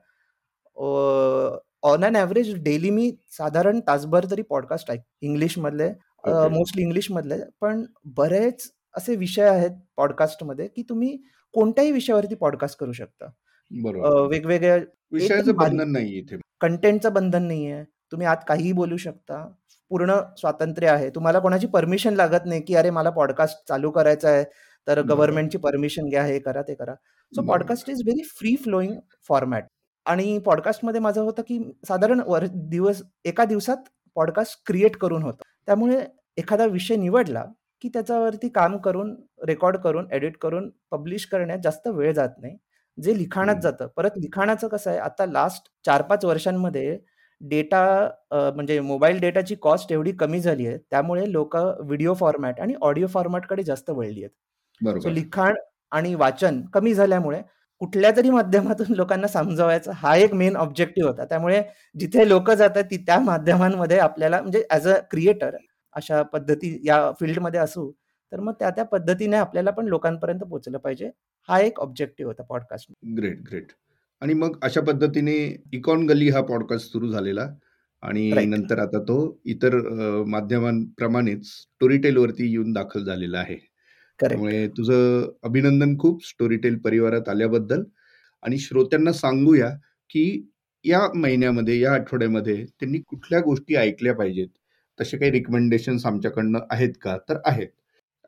ऑन 1.84 2.04
अन 2.06 2.16
ॲव्हरेज 2.16 2.54
डेली 2.64 2.90
मी 2.90 3.12
साधारण 3.30 3.80
तासभर 3.88 4.26
तरी 4.32 4.42
पॉडकास्ट 4.42 4.92
ऐक 4.92 5.02
इंग्लिशमधले 5.22 5.90
मोस्टली 6.28 6.82
इंग्लिशमधले 6.84 7.36
पण 7.62 7.86
बरेच 8.06 8.72
असे 8.98 9.16
विषय 9.16 9.44
आहेत 9.44 9.72
पॉडकास्टमध्ये 9.98 10.68
की 10.68 10.84
तुम्ही 10.90 11.18
कोणत्याही 11.54 11.92
विषयावरती 11.92 12.36
पॉडकास्ट 12.36 12.80
करू 12.80 12.92
शकता. 12.92 13.26
वेगवेगळ्या 14.30 14.78
विषयाचं 15.12 15.56
बंधन 15.56 15.92
नाही 15.92 16.18
इथे. 16.18 16.38
कंटेंटचं 16.62 17.14
बंधन 17.14 17.44
नाहीये. 17.44 17.84
तुम्ही 18.12 18.28
आत 18.28 18.38
काहीही 18.48 18.72
बोलू 18.72 18.98
शकता. 18.98 19.46
पूर्ण 19.90 20.16
स्वातंत्र्य 20.38 20.88
आहे. 20.88 21.10
तुम्हाला 21.10 21.40
कोणाची 21.40 21.68
परमिशन 21.68 22.14
लागत 22.14 22.46
नाही 22.46 22.62
की 22.62 22.76
अरे 22.76 22.90
मला 22.90 23.10
पॉडकास्ट 23.10 23.68
चालू 23.68 23.92
करायचा 23.92 24.30
आहे 24.30 24.44
तर 24.88 25.02
गव्हर्नमेंटची 25.02 25.58
परमिशन 25.58 26.10
घ्या 26.10 26.24
हे 26.24 26.40
करा 26.40 26.62
ते 26.62 26.76
करा. 26.76 26.94
So 27.34 27.42
podcast 27.42 27.90
is 27.90 28.02
very 28.06 28.24
free 28.24 28.56
flowing 28.56 28.94
format. 29.28 29.66
आणि 30.06 30.38
पॉडकास्टमध्ये 30.40 31.02
माझं 31.02 31.22
होतं 31.22 31.42
की 31.42 31.60
साधारण 31.88 32.22
वर 32.28 32.46
दिवस 32.54 33.02
एका 33.26 33.46
दिवसात 33.46 33.78
पॉडकास्ट 34.16 34.62
क्रिएट 34.66 34.98
करून 34.98 35.24
होतं. 35.24 35.44
त्यामुळे 35.66 36.06
एखादा 36.38 36.66
विषय 36.66 36.96
निवडला 36.96 37.46
की 37.82 37.90
त्याच्यावरती 37.90 38.50
काम 38.52 38.78
करून 38.80 39.16
रेकॉर्ड 39.48 39.78
करून 39.80 40.08
एडिट 40.14 40.38
करून 40.42 40.70
पब्लिश 40.92 41.26
करण्यात 41.32 41.60
जास्त 41.64 41.88
वेळ 41.90 42.12
जात 42.14 42.30
नाही. 42.40 42.58
जे 42.98 43.18
लिखाणात 43.18 43.56
जातं. 43.64 43.88
परत 43.98 44.18
लिखाणाचं 44.18 44.68
कसं 44.68 44.90
आहे 44.92 45.00
आता 45.00 45.26
लास्ट 45.26 45.70
चार 45.86 46.02
पाच 46.04 46.26
वर्षांमध्ये 46.26 46.98
डेटा 47.42 47.82
म्हणजे 48.32 48.80
मोबाईल 48.82 49.20
डेटाची 49.22 49.56
कॉस्ट 49.62 49.92
एवढी 49.92 50.12
कमी 50.20 50.40
झाली 50.42 50.68
आहे. 50.68 50.78
त्यामुळे 50.92 51.32
लोक 51.32 51.56
व्हिडिओ 51.56 52.14
फॉर्मॅट 52.20 52.60
आणि 52.62 52.74
ऑडिओ 52.82 53.08
फॉर्मॅटकडे 53.14 53.64
जास्त 53.64 53.90
वळली 53.92 54.24
आहेत. 54.24 55.00
सो 55.02 55.10
लिखाण 55.10 55.56
आणि 55.92 56.14
वाचन 56.16 56.62
कमी 56.74 56.94
झाल्यामुळे 56.94 57.42
कुठल्या 57.82 58.12
तरी 58.18 58.30
माध्यमातून 58.30 58.94
लोकांना 58.96 59.28
समजवायचा 59.28 59.92
हा 59.98 60.16
एक 60.18 60.34
मेन 60.34 60.56
ऑब्जेक्टिव्ह 60.58 61.10
होता. 61.10 61.26
त्यामुळे 61.26 61.62
जिथे 61.96 62.28
लोक 62.30 62.52
जातात 62.52 62.84
ती 62.92 62.98
त्या 63.08 63.20
माध्यमांमध्ये 63.22 64.00
आपल्याला 64.00 64.42
म्हणजे 64.42 64.64
ॲज 64.72 64.88
अ 64.90 64.98
क्रिएटर 65.12 65.56
अशा 65.98 66.22
पद्धती 66.24 66.78
या 66.86 67.00
फील्डमध्ये 67.20 67.60
असू 67.60 67.92
तर 68.32 68.40
मग 68.40 68.54
त्या 68.60 68.70
त्या 68.70 68.84
पद्धतीने 68.86 69.36
आपल्याला 69.38 69.72
पण 69.72 69.86
लोकांपर्यंत 69.88 70.40
पोहोचलं 70.40 70.78
पाहिजे. 70.78 71.10
हा 71.50 71.60
एक 71.62 71.80
ऑब्जेक्टिव्ह 71.80 72.30
होता 72.30 72.44
पॉडकास्ट 72.44 72.92
ग्रेट 73.18 73.42
ग्रेट. 73.50 73.72
आणि 74.22 74.34
मग 74.34 74.58
अशा 74.64 74.82
पद्धतीने 74.82 75.36
इकॉन 75.74 76.06
गल्ली 76.08 76.30
हा 76.30 76.42
पॉडकास्ट 76.42 76.92
सुरू 76.92 77.12
झालेला 77.12 77.48
आणि 78.04 78.30
नंतर 78.46 78.80
आता 78.80 79.00
तो 79.04 79.18
इतर 79.46 79.76
माध्यमांप्रमाणेच 80.28 81.46
स्टोरीटेल 81.46 82.18
वरती 82.18 82.50
येऊन 82.52 82.72
दाखल 82.74 83.04
झालेला 83.04 83.40
आहे. 83.40 83.58
त्यामुळे 84.20 84.68
तुझं 84.68 85.30
अभिनंदन 85.44 85.98
खूप 86.00 86.26
स्टोरीटेल 86.26 86.78
परिवारात 86.80 87.30
आल्याबद्दल. 87.30 87.84
आणि 88.44 88.58
श्रोत्यांना 88.60 89.12
सांगूया 89.14 89.70
की 90.10 90.52
या 90.86 91.00
महिन्यामध्ये 91.16 91.80
या 91.80 91.94
आठवड्यामध्ये 91.94 92.64
त्यांनी 92.66 93.00
कुठल्या 93.00 93.40
गोष्टी 93.42 93.76
ऐकल्या 93.76 94.14
पाहिजेत? 94.16 94.48
तसे 95.00 95.18
काही 95.18 95.32
रिकमेंडेशन्स 95.32 96.06
आमच्याकडनं 96.06 96.60
आहेत 96.70 96.94
का 97.02 97.18
तर 97.30 97.38
आहेत 97.46 97.68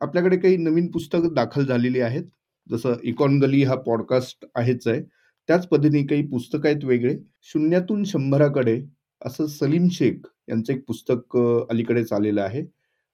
आपल्याकडे 0.00 0.36
काही 0.36 0.56
नवीन 0.56 0.90
पुस्तकं 0.90 1.34
दाखल 1.34 1.64
झालेली 1.64 2.00
आहेत 2.00 2.24
जसं 2.70 2.94
इकॉन 3.02 3.38
गली 3.40 3.62
हा 3.62 3.74
पॉडकास्ट 3.74 4.44
आहेच 4.54 4.86
आहे 4.88 5.00
त्याच 5.48 5.66
पद्धतीने 5.68 6.02
काही 6.06 6.26
पुस्तकं 6.26 6.68
आहेत 6.68 6.84
वेगळे. 6.84 7.16
शून्यातून 7.42 8.04
शंभराकडे 8.04 8.80
असं 9.22 9.46
सलीम 9.46 9.88
शेख 9.92 10.26
यांचं 10.48 10.72
एक 10.72 10.84
पुस्तक 10.86 11.36
अलीकडेच 11.70 12.12
आलेलं 12.12 12.42
आहे 12.42 12.62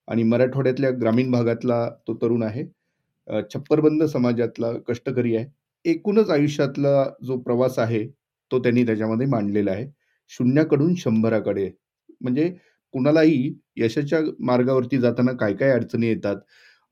आणि 0.08 0.22
मराठवाड्यातल्या 0.22 0.90
ग्रामीण 1.00 1.30
भागातला 1.30 1.88
तो 2.06 2.14
तरुण 2.14 2.42
आहे. 2.42 2.64
छप्परबंद 3.54 4.02
समाजातला 4.04 4.72
कष्टकरी 4.88 5.36
आहे. 5.36 5.46
एकूणच 5.84 6.30
आयुष्यातला 6.30 7.04
जो 7.24 7.38
प्रवास 7.38 7.78
आहे, 7.78 8.06
तो 8.50 8.58
त्यांनी 8.58 8.84
त्याच्यामध्ये 8.86 9.26
मांडलेला 9.26 9.70
आहे. 9.70 9.86
शून्याकडून 10.28 10.94
शंभराकडे 10.94 11.70
म्हणजे 12.20 12.52
कुणालाही 12.94 13.54
यशाच्या 13.76 14.20
मार्गावरती 14.40 14.98
जाताना 14.98 15.32
काय-काय 15.32 15.70
अडचणी 15.70 16.08
येतात 16.08 16.36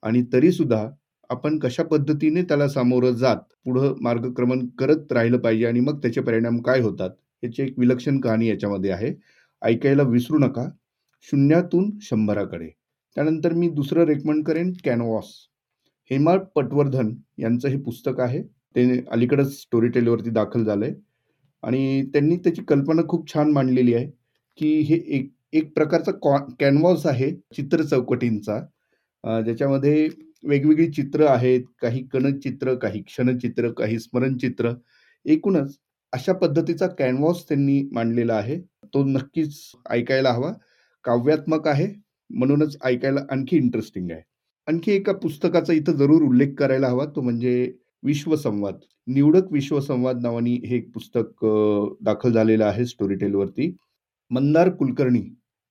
आणि 0.03 0.23
तरीसुद्धा 0.33 0.87
आपण 1.31 1.59
कशा 1.59 1.83
पद्धतीने 1.83 2.43
त्याला 2.43 2.69
सामोरं 2.69 3.13
जात 3.13 3.37
पुढं 3.65 3.95
मार्गक्रमण 4.03 4.67
करत 4.79 5.13
राहिलं 5.13 5.39
पाहिजे 5.39 5.67
आणि 5.67 5.81
मग 5.81 5.99
त्याचे 5.99 6.21
परिणाम 6.21 6.61
काय 6.63 6.81
होतात, 6.81 7.11
याची 7.43 7.63
एक 7.63 7.79
विलक्षण 7.79 8.21
कहाणी 8.21 8.49
याच्यामध्ये 8.49 8.91
आहे. 8.91 9.13
ऐकायला 9.63 10.03
विसरू 10.03 10.39
नका. 10.39 10.69
शून्यातून 11.29 11.91
शंभराकडे. 12.03 12.69
त्यानंतर 13.17 13.53
मी 13.53 13.69
दुसरं 13.71 14.05
रेकमेंड 14.07 14.45
करेन 14.45 14.73
कॅनवॉस 14.85 15.33
हेमा 16.11 16.37
पटवर्धन 16.57 17.15
यांचं 17.39 17.69
हे 17.69 17.77
पुस्तक 17.79 18.21
आहे. 18.21 18.43
ते 18.43 19.05
अलीकडंच 19.13 19.53
स्टोरी 19.53 19.89
टेलवरती 19.89 20.31
दाखल 20.31 20.69
आहे 20.73 20.93
आणि 21.63 22.03
त्यांनी 22.13 22.37
त्याची 22.37 22.63
कल्पना 22.69 23.03
खूप 23.09 23.33
छान 23.35 23.51
मांडलेली 23.53 23.95
आहे, 23.95 24.07
की 24.59 24.81
हे 24.81 24.97
एक 25.19 25.31
एक 25.55 25.73
प्रकारचा 25.75 26.13
कॉ 26.23 26.37
कॅनव्हास 26.61 27.05
आहे 27.07 27.31
चित्र 27.57 27.83
चौकटींचा. 27.83 28.59
ज्याच्यामध्ये 29.45 30.09
वेगवेगळी 30.49 30.91
चित्र 30.93 31.27
आहेत. 31.27 31.63
काही 31.83 32.03
कणचित्र, 32.13 32.75
काही 32.75 33.03
क्षणचित्र, 33.03 33.71
काही 33.73 33.99
स्मरणचित्र. 33.99 34.73
एकूणच 35.27 35.77
अशा 36.13 36.33
पद्धतीचा 36.33 36.87
कॅनव्हास 36.99 37.45
त्यांनी 37.49 37.83
मांडलेला 37.93 38.35
आहे. 38.35 38.59
तो 38.95 39.05
नक्कीच 39.05 39.61
ऐकायला 39.91 40.33
हवा. 40.33 40.53
काव्यात्मक 41.05 41.69
आहे, 41.69 41.87
म्हणूनच 42.31 42.77
ऐकायला 42.85 43.21
आणखी 43.31 43.57
इंटरेस्टिंग 43.57 44.11
आहे. 44.11 44.23
आणखी 44.67 44.93
एका 44.93 45.13
पुस्तकाचा 45.13 45.73
इथं 45.73 45.97
जरूर 45.97 46.23
उल्लेख 46.23 46.55
करायला 46.59 46.89
हवा, 46.89 47.05
तो 47.17 47.21
म्हणजे 47.21 47.73
विश्वसंवाद. 48.03 48.79
निवडक 49.07 49.53
विश्वसंवाद 49.53 50.21
नावानी 50.23 50.55
हे 50.67 50.77
एक 50.77 50.91
पुस्तक 50.95 51.45
दाखल 52.05 52.33
झालेलं 52.33 52.65
आहे 52.65 52.87
स्टोरीटेलवरती 52.87 53.75
मंदार 54.31 54.69
कुलकर्णी 54.71 55.23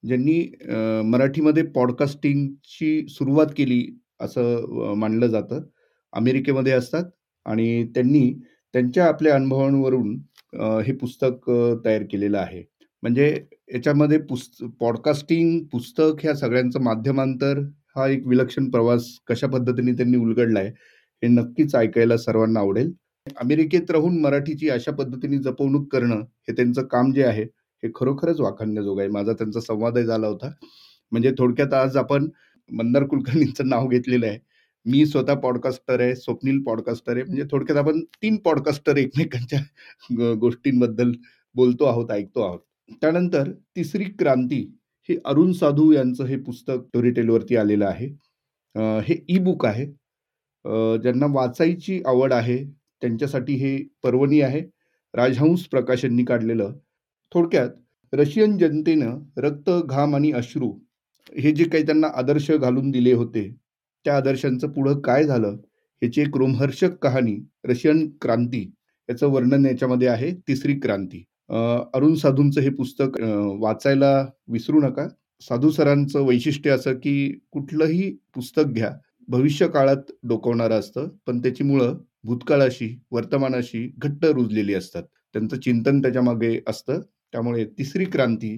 ज्यांनी 0.04 0.40
मराठीमध्ये 1.06 1.64
पॉडकास्टिंगची 1.76 3.06
सुरुवात 3.10 3.48
केली 3.58 3.86
असं 4.22 4.94
मानलं 4.98 5.28
जातं. 5.28 5.62
अमेरिकेमध्ये 6.14 6.74
असतात 6.74 7.04
आणि 7.46 7.84
त्यांनी 7.96 8.32
त्यांच्या 8.74 9.06
आपल्या 9.08 9.36
अनुभवांवरून 9.36 10.16
हे 10.86 10.94
पुस्तक 10.94 11.50
तयार 11.86 12.04
केलेलं 12.12 12.38
आहे. 12.38 12.64
म्हणजे 13.04 13.28
याच्यामध्ये 13.74 14.18
पुस्त 14.20 14.64
पॉडकास्टिंग, 14.80 15.60
पुस्तक 15.72 16.20
ह्या 16.24 16.36
सगळ्यांचं 16.36 16.82
माध्यमांतर 16.84 17.60
हा 17.96 18.08
एक 18.08 18.28
विलक्षण 18.28 18.70
प्रवास 18.72 19.08
कशा 19.28 19.48
पद्धतीने 19.48 19.92
त्यांनी 19.92 20.18
उलगडलाय, 20.18 20.68
हे 20.68 21.28
नक्कीच 21.30 21.76
ऐकायला 21.76 22.18
सर्वांना 22.18 22.60
आवडेल. 22.60 22.92
अमेरिकेत 23.38 23.92
राहून 23.92 24.20
मराठीची 24.22 24.70
अशा 24.70 24.92
पद्धतीने 24.92 25.38
जपवणूक 25.44 25.92
करणं, 25.94 26.22
हे 26.48 26.56
त्यांचं 26.56 26.86
काम 26.88 27.12
जे 27.14 27.24
आहे, 27.24 27.46
हे 27.84 27.90
खरोखरच 27.96 28.40
वाखाणण्याजोग 28.40 29.00
आहे. 29.00 29.10
माझा 29.10 29.34
त्यांचा 29.34 29.60
संवादही 29.62 30.04
झाला 30.06 30.28
होता. 30.28 30.52
म्हणजे 31.12 31.32
थोडक्यात 31.38 31.74
आज 31.74 31.98
आपण 31.98 32.28
मंदार 32.70 33.04
कुलकर्णींचं 33.08 33.68
नाव 33.70 33.88
घेतलेलं 33.88 34.26
आहे. 34.28 34.40
मी 34.86 35.06
स्वतः 35.06 35.34
पॉडकास्टर 35.40 36.00
आहे, 36.02 36.16
स्वप्नील 36.16 36.62
पॉडकास्टर 36.64 37.16
आहे. 37.16 37.24
म्हणजे 37.24 37.44
थोडक्यात 37.52 37.78
आपण 37.80 38.02
तीन 38.22 38.38
पॉडकास्टर 38.46 38.98
एकमेकांच्या 38.98 40.34
गोष्टींबद्दल 40.40 41.12
बोलतो 41.56 41.86
आहोत, 41.86 42.12
ऐकतो 42.12 42.42
आहोत. 42.42 42.60
त्यानंतर 43.02 43.52
तिसरी 43.76 44.04
क्रांती 44.20 44.60
हे 45.10 45.18
अरुण 45.26 45.52
साधू 45.54 45.92
यांचं 45.92 46.26
हे 46.26 46.38
पुस्तक 46.38 46.74
स्टोरीटेलवरती 46.88 47.56
आलेलं 47.58 47.86
आहे. 47.86 48.08
हे 49.08 49.16
ई 49.30 49.38
बुक 49.40 49.66
आहे. 49.66 49.86
ज्यांना 51.02 51.26
वाचायची 51.30 52.02
आवड 52.06 52.34
आहे, 52.34 52.64
त्यांच्यासाठी 53.02 53.54
हे 53.56 53.78
पर्वणी 54.04 54.42
आहे. 54.42 54.62
राजहंस 55.14 55.66
प्रकाशननी 55.68 56.24
काढलेलं. 56.26 56.74
थोडक्यात 57.34 57.70
रशियन 58.14 58.58
जनतेनं 58.58 59.20
रक्त, 59.38 59.70
घाम 59.86 60.16
आणि 60.16 60.32
अश्रू 60.32 60.72
हे 61.38 61.52
जे 61.52 61.64
काही 61.64 61.86
त्यांना 61.86 62.08
आदर्श 62.16 62.50
घालून 62.52 62.92
दिले 62.92 63.14
होते, 63.14 63.50
त्या 64.06 64.16
आदर्शांचं 64.18 64.72
पुढं 64.72 65.00
काय 65.00 65.24
झालं, 65.24 65.56
ह्याची 66.02 66.22
एक 66.22 66.38
रोमहर्षक 66.38 66.94
कहाणी 66.94 67.36
रशियन 67.66 68.10
क्रांती 68.22 68.62
याचं 69.10 69.28
वर्णन 69.28 69.66
याच्यामध्ये 69.66 70.08
आहे. 70.08 70.32
तिसरी 70.48 70.74
क्रांती. 70.80 71.24
अरुण 71.94 72.14
साधूंचं 72.16 72.62
हे 72.62 72.70
पुस्तक 72.70 73.20
वाचायला 73.60 74.26
विसरू 74.48 74.82
नका. 74.82 75.08
साधू 75.42 75.70
सरांचं 75.72 76.22
वैशिष्ट्य 76.22 76.70
असं, 76.70 76.94
की 76.94 77.40
कुठलंही 77.52 78.10
पुस्तक 78.36 78.64
घ्या, 78.68 78.92
भविष्य 79.28 79.68
काळात 79.68 80.12
डोकवणारं 80.24 80.80
असतं, 80.80 81.08
पण 81.28 81.42
त्याची 81.42 81.64
मुळं 81.64 81.98
भूतकाळाशी, 82.24 82.96
वर्तमानाशी 83.12 83.92
घट्ट 83.98 84.26
रुजलेली 84.26 84.74
असतात. 84.74 85.04
त्यांचं 85.34 85.60
चिंतन 85.60 86.02
त्याच्यामागे 86.02 86.60
असतं. 86.68 87.02
त्यामुळे 87.34 87.66
तिसरी 87.78 88.06
क्रांती 88.06 88.58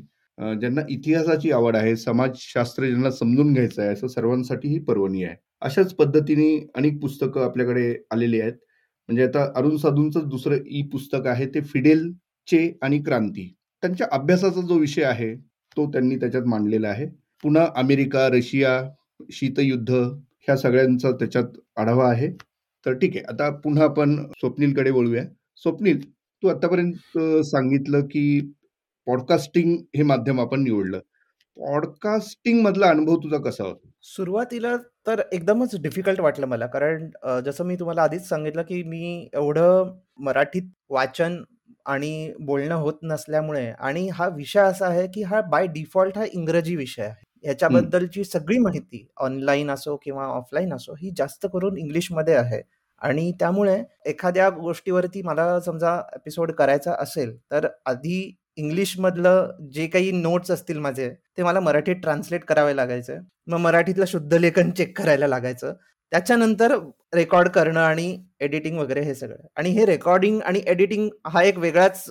ज्यांना 0.59 0.81
इतिहासाची 0.89 1.51
आवड 1.51 1.75
आहे, 1.75 1.95
समाजशास्त्र 1.95 2.85
ज्यांना 2.85 3.11
समजून 3.11 3.53
घ्यायचं 3.53 3.81
आहे, 3.81 3.91
असं 3.91 4.07
सर्वांसाठी 4.07 4.69
ही 4.69 4.79
पर्वणी 4.83 5.23
आहे. 5.23 5.35
अशाच 5.61 5.93
पद्धतीने 5.95 6.47
अनेक 6.75 6.99
पुस्तकं 7.01 7.43
आपल्याकडे 7.43 7.93
आलेली 8.11 8.39
आहेत. 8.41 8.53
म्हणजे 9.09 9.23
आता 9.23 9.45
अरुण 9.57 9.77
साधूंचं 9.77 10.27
दुसरं 10.29 10.57
ई 10.67 10.81
पुस्तक 10.91 11.27
आहे 11.27 11.45
ते 11.47 11.61
फिडेल 11.63 12.11
चे 12.47 12.59
आणि 12.81 12.99
क्रांती. 13.03 13.47
त्यांच्या 13.83 14.07
अभ्यासाचा 14.11 14.61
जो 14.61 14.77
विषय 14.79 15.03
आहे, 15.03 15.33
तो 15.35 15.85
त्यांनी 15.91 16.15
त्याच्यात 16.15 16.43
मांडलेला 16.47 16.87
आहे. 16.89 17.05
पुन्हा 17.43 17.65
अमेरिका, 17.77 18.27
रशिया, 18.29 18.81
शीतयुद्ध 19.31 19.91
ह्या 19.93 20.55
सगळ्यांचा 20.57 21.11
त्याच्यात 21.11 21.57
आढावा 21.77 22.09
आहे. 22.09 22.29
तर 22.85 22.93
ठीक 22.93 23.15
आहे. 23.15 23.23
आता 23.29 23.49
पुन्हा 23.63 23.83
आपण 23.83 24.15
स्वप्नीलकडे 24.39 24.91
वळूया. 24.91 25.23
स्वप्नील, 25.63 26.01
तू 26.43 26.47
आतापर्यंत 26.47 27.17
सांगितलं, 27.45 28.01
की 28.01 28.51
पॉडकास्टिंग 29.07 29.75
हे 29.95 30.03
माध्यम 30.03 30.39
आपण 30.41 30.63
निवडलं. 30.63 30.99
पॉडकास्टिंग 31.57 32.61
मधला 32.61 32.87
अनुभव 32.87 33.15
तुझा 33.15 33.37
कसा 33.37 33.63
होता? 33.63 33.89
सुरुवातीला 34.03 34.75
तर 35.07 35.21
एकदमच 35.33 35.75
डिफिकल्ट 35.81 36.19
वाटलं 36.19 36.47
मला. 36.47 36.65
कारण 36.67 37.09
जसं 37.45 37.65
मी 37.65 37.75
तुम्हाला 37.75 38.03
आधीच 38.03 38.27
सांगितलं, 38.29 38.61
की 38.61 38.81
मी 38.83 39.29
एवढं 39.33 39.93
मराठीत 40.19 40.69
वाचन 40.89 41.41
आणि 41.85 42.33
बोलणं 42.39 42.75
होत 42.75 42.93
नसल्यामुळे 43.03 43.65
आणि 43.69 44.07
हा 44.09 44.27
विषय 44.27 44.59
असा 44.59 44.87
आहे, 44.87 45.07
की 45.07 45.23
हा 45.23 45.41
बाय 45.41 45.67
डिफॉल्ट 45.67 46.17
हा 46.17 46.25
इंग्रजी 46.33 46.75
विषय 46.75 47.03
आहे. 47.03 47.23
ह्याच्याबद्दलची 47.43 48.23
सगळी 48.23 48.57
माहिती 48.57 49.05
ऑनलाईन 49.21 49.69
असो 49.71 49.95
किंवा 50.03 50.25
ऑफलाईन 50.27 50.73
असो, 50.73 50.93
ही 50.93 51.11
जास्त 51.17 51.45
करून 51.53 51.77
इंग्लिशमध्ये 51.77 52.35
आहे. 52.35 52.61
आणि 53.01 53.31
त्यामुळे 53.39 53.83
एखाद्या 54.05 54.49
गोष्टीवरती 54.49 55.21
मला 55.21 55.59
समजा 55.59 55.95
एपिसोड 56.15 56.51
करायचा 56.51 56.93
असेल, 56.99 57.35
तर 57.51 57.67
आधी 57.85 58.35
इंग्लिशमधलं 58.57 59.51
जे 59.73 59.87
काही 59.87 60.11
नोट्स 60.11 60.51
असतील 60.51 60.77
माझे, 60.79 61.09
ते 61.37 61.43
मला 61.43 61.59
मराठीत 61.59 61.95
ट्रान्सलेट 61.95 62.43
करावे 62.45 62.75
लागायचे. 62.75 63.17
मग 63.47 63.57
मराठीतलं 63.59 64.05
शुद्ध 64.07 64.33
लेखन 64.33 64.71
चेक 64.71 64.97
करायला 64.97 65.27
लागायचं. 65.27 65.73
त्याच्यानंतर 66.11 66.75
रेकॉर्ड 67.15 67.47
करणं 67.49 67.79
आणि 67.79 68.17
एडिटिंग 68.39 68.77
वगैरे 68.79 69.01
हे 69.01 69.13
सगळं. 69.15 69.47
आणि 69.57 69.69
हे 69.69 69.85
रेकॉर्डिंग 69.85 70.39
आणि 70.45 70.61
एडिटिंग 70.67 71.09
हा 71.27 71.43
एक 71.43 71.57
वेगळाच 71.59 72.05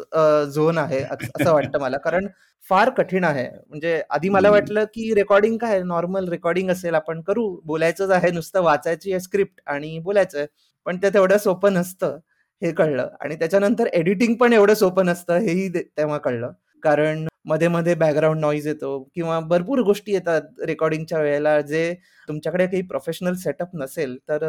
झोन 0.55 0.79
आहे 0.79 1.01
असं 1.03 1.53
वाटतं 1.53 1.81
मला. 1.81 1.99
कारण 1.99 2.27
फार 2.65 2.91
कठीण 2.91 3.25
आहे. 3.25 3.49
म्हणजे 3.69 4.01
आधी 4.11 4.29
मला 4.29 4.51
वाटलं, 4.51 4.85
की 4.85 5.13
रेकॉर्डिंग 5.15 5.57
काय 5.59 5.83
नॉर्मल 5.83 6.29
रेकॉर्डिंग 6.29 6.71
असेल, 6.71 6.95
आपण 6.95 7.21
करू, 7.23 7.49
बोलायचंच 7.65 8.11
आहे, 8.11 8.31
नुसतं 8.31 8.63
वाचायची 8.63 9.13
आहे 9.13 9.21
स्क्रिप्ट 9.21 9.61
आणि 9.67 9.99
बोलायचं 9.99 10.45
पण 10.87 10.97
ते 11.03 11.09
तेवढं 11.15 11.39
सोपं 11.39 11.73
नसतं. 11.73 12.19
हे 12.63 12.73
कळलं 12.73 13.09
आणि 13.21 13.37
त्याच्यानंतर 13.37 13.87
एडिटिंग 13.93 14.35
पण 14.37 14.53
एवढं 14.53 14.75
सोपं 14.75 15.07
नसतं 15.07 15.39
हेही 15.39 15.69
तेव्हा 15.71 16.19
कळलं. 16.19 16.53
कारण 16.83 17.27
मध्ये-मध्ये 17.47 17.95
बॅकग्राऊंड 17.95 18.41
नॉईज 18.41 18.67
येतो 18.69 18.99
किंवा 19.15 19.39
भरपूर 19.43 19.81
गोष्टी 19.83 20.13
येतात 20.13 20.61
रेकॉर्डिंगच्या 20.67 21.19
वेळेला 21.21 21.61
जे 21.63 21.93
तुमच्याकडे 22.29 22.67
काही 22.67 22.83
प्रोफेशनल 22.83 23.35
सेटअप 23.37 23.71
नसेल 23.77 24.17
तर 24.29 24.45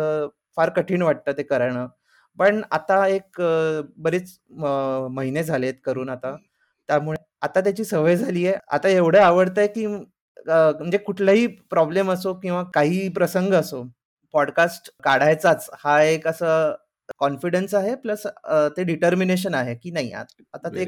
फार 0.57 0.69
कठीण 0.71 1.01
वाटतं 1.01 1.31
ते 1.37 1.43
करणं. 1.43 1.87
पण 2.37 2.61
आता 2.71 3.05
एक 3.07 3.41
बरेच 3.97 4.37
महिने 5.11 5.43
झालेत 5.43 5.73
करून 5.85 6.09
आता. 6.09 6.35
त्यामुळे 6.89 7.17
आता 7.41 7.61
त्याची 7.61 7.83
सवय 7.85 8.15
झाली 8.15 8.45
आहे. 8.47 8.55
आता 8.71 8.89
एवढं 8.89 9.19
आवडतंय 9.21 9.67
की 9.67 9.85
म्हणजे 9.87 10.97
कुठलाही 10.97 11.45
प्रॉब्लेम 11.69 12.11
असो 12.11 12.33
किंवा 12.41 12.63
काही 12.73 13.07
प्रसंग 13.09 13.53
असो, 13.53 13.83
पॉडकास्ट 14.33 14.91
काढायचाच 15.03 15.69
हा 15.83 16.01
एक 16.03 16.27
असं 16.27 16.73
कॉन्फिडन्स 17.19 17.73
आहे 17.75 17.95
प्लस 17.97 18.25
ते 18.77 18.83
डिटर्मिनेशन 18.83 19.53
आहे 19.55 19.75
की 19.75 19.91
नाही 19.91 20.11
आता 20.13 20.69
ते 20.69 20.85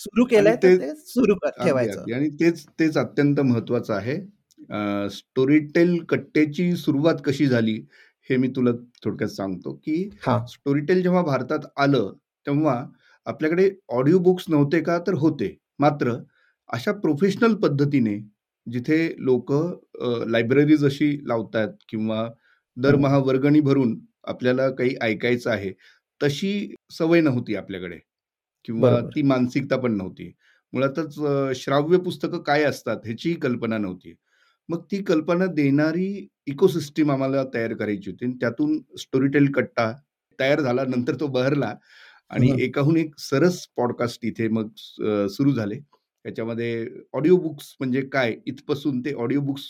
सुरू 0.00 0.24
केलंय 0.24 0.56
ते 0.62 0.76
सुरू 0.96 1.34
ठेवायचं. 1.62 2.04
आणि 2.14 2.28
तेच 2.40 2.64
तेच 2.80 2.96
अत्यंत 2.98 3.40
महत्वाचं 3.40 3.94
आहे. 3.94 4.16
स्टोरी 5.10 5.58
टेल 5.74 5.98
कट्टेची 6.08 6.72
सुरुवात 6.76 7.22
कशी 7.24 7.46
झाली 7.46 7.74
हे 8.30 8.36
मी 8.36 8.48
तुला 8.56 8.70
थोडक्यात 9.04 9.30
सांगतो 9.30 9.72
की 9.84 10.02
स्टोरी 10.48 10.80
टेल 10.86 11.02
जेव्हा 11.02 11.22
भारतात 11.22 11.66
आलं 11.76 12.12
तेव्हा 12.46 12.84
आपल्याकडे 13.26 13.70
ऑडिओ 13.90 14.18
बुक्स 14.18 14.44
नव्हते 14.48 14.80
का? 14.80 14.98
तर 14.98 15.14
होते. 15.14 15.56
मात्र 15.78 16.12
अशा 16.70 16.92
प्रोफेशनल 16.94 17.54
पद्धतीने 17.62 18.18
जिथे 18.66 18.98
लोकं 19.18 20.30
लायब्ररीज 20.30 20.84
अशी 20.84 21.10
लावतात 21.28 21.68
किंवा 21.88 22.28
दरमहा 22.76 23.18
वर्गणी 23.18 23.60
भरून 23.60 23.94
आपल्याला 24.28 24.68
काही 24.70 24.94
ऐकायचं 25.02 25.50
आहे, 25.50 25.72
तशी 26.20 26.74
सवय 26.92 27.20
नव्हती 27.20 27.54
आपल्याकडे 27.56 27.98
किंवा. 28.64 28.90
ती 29.14 29.22
मानसिकता 29.22 29.76
पण 29.76 29.96
नव्हती. 29.96 30.32
मुळातच 30.72 31.14
श्राव्य 31.56 31.98
पुस्तकं 31.98 32.42
काय 32.42 32.62
असतात 32.64 32.96
ह्याचीही 33.04 33.34
कल्पना 33.36 33.78
नव्हती. 33.78 34.14
मग 34.68 34.82
ती 34.92 35.02
कल्पना 35.02 35.46
देणारी 35.54 36.26
इकोसिस्टम 36.46 37.10
आम्हाला 37.12 37.44
तयार 37.54 37.74
करायची 37.74 38.10
होती 38.10 38.32
त्यातून 38.40 38.78
स्टोरीटेल 39.00 39.50
कट्टा 39.52 39.92
तयार 40.38 40.60
झाला. 40.60 40.84
नंतर 40.84 41.14
तो 41.20 41.26
बहरला 41.26 41.74
आणि 42.30 42.50
एकाहून 42.64 42.96
एक 42.96 43.14
सरस 43.20 43.66
पॉडकास्ट 43.76 44.24
इथे 44.24 44.48
मग 44.48 44.68
सुरू 45.30 45.52
झाले. 45.52 45.78
त्याच्यामध्ये 46.24 46.86
ऑडिओ 47.14 47.36
बुक्स 47.36 47.74
म्हणजे 47.80 48.00
काय? 48.12 48.34
इथपासून 48.46 49.00
ते 49.00 49.12
ऑडिओ 49.14 49.40
बुक्स 49.40 49.62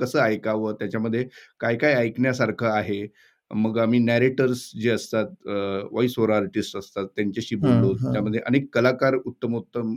कसं 0.00 0.20
ऐकावं? 0.22 0.74
त्याच्यामध्ये 0.74 1.26
काय-काय 1.60 1.94
ऐकण्यासारखं 1.94 2.66
आहे? 2.68 3.06
मग 3.50 3.78
आम्ही 3.78 3.98
नॅरेटर्स 3.98 4.70
जे 4.80 4.90
असतात, 4.90 5.26
व्हॉईस 5.46 6.14
ओव्हर 6.18 6.32
आर्टिस्ट 6.34 6.76
असतात 6.76 7.06
त्यांच्याशी 7.16 7.56
बोललो. 7.56 7.92
त्यामध्ये 8.12 8.40
अनेक 8.46 8.68
कलाकार 8.74 9.14
उत्तमोत्तम 9.16 9.94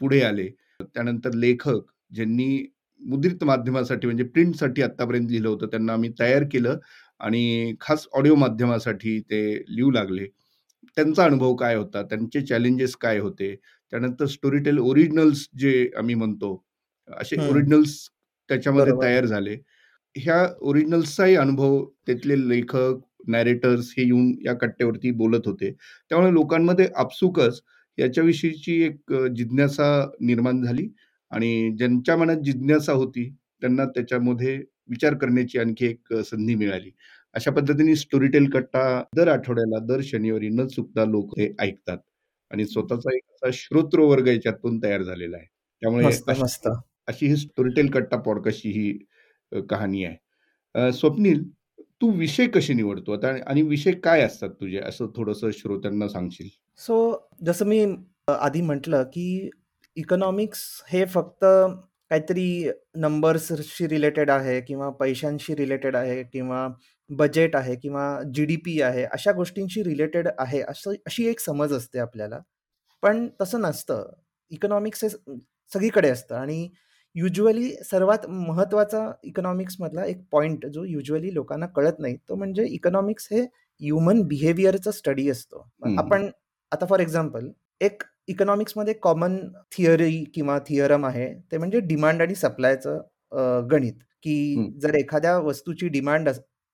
पुढे 0.00 0.20
आले. 0.22 0.48
त्यानंतर 0.84 1.34
लेखक 1.34 1.80
ज्यांनी 2.14 2.66
मुद्रित 3.00 3.44
माध्यमासाठी 3.44 4.06
म्हणजे 4.06 4.24
प्रिंटसाठी 4.24 4.82
आत्तापर्यंत 4.82 5.30
लिहिलं 5.30 5.48
होतं, 5.48 5.66
त्यांना 5.66 5.92
आम्ही 5.92 6.10
तयार 6.20 6.44
केलं 6.52 6.78
आणि 7.20 7.74
खास 7.80 8.06
ऑडिओ 8.12 8.34
माध्यमासाठी 8.34 9.18
ते 9.30 9.40
लिहू 9.68 9.90
लागले. 9.90 10.26
त्यांचा 10.96 11.24
अनुभव 11.24 11.54
काय 11.56 11.74
होता? 11.76 12.02
त्यांचे 12.02 12.40
चॅलेंजेस 12.46 12.94
काय 12.96 13.18
होते? 13.18 13.54
त्यानंतर 13.92 14.26
स्टोरीटेल 14.26 14.78
ओरिजिनल्स 14.78 15.46
जे 15.58 15.90
आम्ही 15.98 16.14
म्हणतो, 16.14 16.62
असे 17.08 17.36
ओरिजिनल्स 17.48 17.98
त्याच्यामध्ये 18.50 18.92
तयार 19.02 19.24
झाले. 19.26 19.56
ह्या 20.16 20.46
ओरिजिनल्सचाही 20.60 21.34
अनुभव 21.36 21.84
तिथले 22.08 22.48
लेखक, 22.48 22.94
नॅरेटर्स 23.28 23.92
हे 23.98 24.04
येऊन 24.04 24.32
या 24.46 24.54
कट्ट्यावरती 24.54 25.10
बोलत 25.10 25.46
होते. 25.46 25.70
त्यामुळे 26.08 26.32
लोकांमध्ये 26.32 26.88
आपसुकच 26.96 27.60
याच्याविषयीची 27.98 28.82
एक 28.82 29.12
जिज्ञासा 29.36 29.88
निर्माण 30.20 30.62
झाली 30.62 30.88
आणि 31.30 31.70
ज्यांच्या 31.78 32.16
मनात 32.16 32.36
जिज्ञासा 32.36 32.92
होती, 32.92 33.28
त्यांना 33.60 33.84
त्याच्यामध्ये 33.84 34.56
विचार 34.88 35.14
करण्याची 35.14 35.58
आणखी 35.58 35.86
एक 35.86 36.14
संधी 36.14 36.54
मिळाली. 36.54 36.90
अशा 37.34 37.50
पद्धतीने 37.50 37.96
स्टोरीटेल 37.96 38.50
कट्टा 38.50 39.02
दर 39.16 39.28
आठवड्याला, 39.28 39.78
दर 39.78 40.00
शनिवारी 40.02 40.48
न 40.48 40.66
चुकता 40.66 41.04
लोक 41.04 41.38
हे 41.38 41.52
ऐकतात 41.58 41.98
आणि 42.50 42.64
स्वतःचा 42.64 43.14
एक 43.16 43.22
असा 43.34 43.50
श्रोतृवर्ग 43.52 44.26
याच्यातून 44.28 44.82
तयार 44.82 45.02
झालेला 45.02 45.36
आहे. 45.36 45.46
त्यामुळे. 45.82 46.04
अशी 47.06 47.26
ही 47.26 47.36
स्टोरीटेल 47.36 47.90
कट्टा 47.90 48.16
पॉडकास्टची 48.16 48.68
ही 48.68 48.98
कहाणी 49.70 50.04
आहे. 50.04 50.90
स्वप्नील, 50.92 51.42
तू 52.00 52.10
विषय 52.10 52.46
कसे 52.46 52.72
निवडतो 52.74 53.12
आता 53.12 53.28
आणि 53.46 53.62
विषय 53.62 53.92
काय 53.92 54.22
असतात 54.22 54.48
तुझे? 54.60 54.78
असं 54.78 55.06
थोडंसं 55.16 55.50
श्रोत्यांना 55.50 56.08
सांगशील? 56.08 56.48
सो 56.76 56.96
जसं 57.44 57.66
मी 57.66 57.84
आधी 58.28 58.60
म्हटलं, 58.62 59.02
की 59.02 59.50
इकॉनॉमिक्स 59.96 60.62
हे 60.88 61.04
फक्त 61.04 61.44
काहीतरी 62.10 62.70
नंबर्सशी 62.96 63.88
रिलेटेड 63.88 64.30
आहे 64.30 64.60
किंवा 64.60 64.90
पैशांशी 64.90 65.54
रिलेटेड 65.56 65.96
आहे 65.96 66.22
किंवा 66.22 66.68
बजेट 67.10 67.56
आहे 67.56 67.74
किंवा 67.76 68.20
जी-डी-पी 68.34 68.80
आहे, 68.82 69.04
अशा 69.04 69.32
गोष्टींशी 69.32 69.82
रिलेटेड 69.84 70.28
आहे, 70.38 70.60
असं 70.60 70.92
अशी 71.06 71.26
एक 71.26 71.40
समज 71.40 71.72
असते 71.72 71.98
आपल्याला. 71.98 72.38
पण 73.02 73.28
तसं 73.40 73.60
नसतं. 73.60 74.12
इकॉनॉमिक्स 74.50 75.04
हे 75.04 75.08
सगळीकडे 75.72 76.08
असतं 76.08 76.34
आणि 76.34 76.68
युज्युअली 77.16 77.70
सर्वात 77.84 78.26
महत्त्वाचा 78.28 79.10
इकॉनॉमिक्समधला 79.24 80.04
एक 80.04 80.22
पॉइंट 80.32 80.66
जो 80.66 80.84
युज्युअली 80.84 81.34
लोकांना 81.34 81.66
कळत 81.66 81.98
नाही, 81.98 82.16
तो 82.28 82.34
म्हणजे 82.34 82.64
इकॉनॉमिक्स 82.66 83.28
हे 83.32 83.40
ह्युमन 83.80 84.22
बिहेवियरचा 84.28 84.90
स्टडी 84.90 85.28
असतो. 85.30 85.66
आपण 85.98 86.28
आता 86.72 86.86
फॉर 86.86 87.00
एक्झाम्पल 87.00 87.48
एक 87.80 88.02
इकॉनॉमिक्समध्ये 88.28 88.94
कॉमन 89.02 89.36
थिअरी 89.72 90.24
किंवा 90.34 90.58
थिअरम 90.68 91.06
आहे, 91.06 91.32
ते 91.52 91.58
म्हणजे 91.58 91.80
डिमांड 91.80 92.22
आणि 92.22 92.34
सप्लायचं 92.34 93.66
गणित, 93.70 93.94
की 94.22 94.70
जर 94.82 94.94
एखाद्या 94.94 95.38
वस्तूची 95.38 95.88
डिमांड 95.88 96.28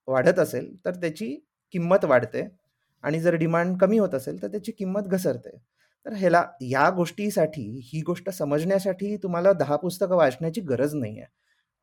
वाढत 0.08 0.38
असेल, 0.38 0.74
तर 0.84 0.94
त्याची 0.94 1.34
किंमत 1.74 2.04
वाढते 2.04 2.48
आणि 3.04 3.20
जर 3.20 3.34
डिमांड 3.34 3.76
कमी 3.78 3.98
होत 3.98 4.14
असेल, 4.14 4.42
तर 4.42 4.48
त्याची 4.48 4.72
किंमत 4.72 5.02
घसरते. 5.02 5.56
तर 6.06 6.12
ह्याला 6.14 6.44
या 6.60 6.88
गोष्टीसाठी, 6.90 7.62
ही 7.84 8.00
गोष्ट 8.02 8.30
समजण्यासाठी 8.30 9.16
तुम्हाला 9.16 9.52
दहा 9.52 9.76
पुस्तकं 9.76 10.16
वाचण्याची 10.16 10.60
गरज 10.60 10.94
नाही 10.94 11.18
आहे. 11.18 11.28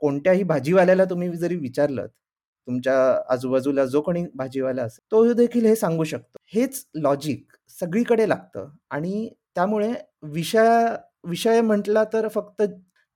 कोणत्याही 0.01 0.43
भाजीवाल्याला 0.43 1.05
तुम्ही 1.05 1.29
जरी 1.38 1.55
विचारलं, 1.55 2.08
तुमच्या 2.08 2.95
आजूबाजूला 3.29 3.86
जो 3.86 4.01
कोणी 4.01 4.25
भाजीवाला 4.36 4.84
असेल, 4.84 5.05
तो 5.12 5.34
देखील 5.34 5.65
हे 5.65 5.75
सांगू 5.75 6.03
शकतो. 6.03 6.38
हेच 6.53 6.86
लॉजिक 6.95 7.45
सगळीकडे 7.79 8.27
लागतं 8.29 8.69
आणि 8.91 9.29
त्यामुळे 9.55 9.93
विषय 10.23 10.86
विषय 11.27 11.62
म्हटला 11.62 12.03
तर 12.13 12.27
फक्त 12.27 12.62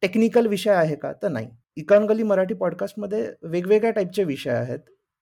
टेक्निकल 0.03 0.47
विषय 0.47 0.71
आहे 0.71 0.95
का? 0.95 1.11
तर 1.23 1.27
नाही. 1.29 1.47
इकॉनगली 1.77 2.23
मराठी 2.23 2.53
पॉडकास्टमध्ये 2.53 3.27
वेगवेगळ्या 3.43 3.91
टाईपचे 3.91 4.23
विषय 4.23 4.49
आहेत. 4.51 4.79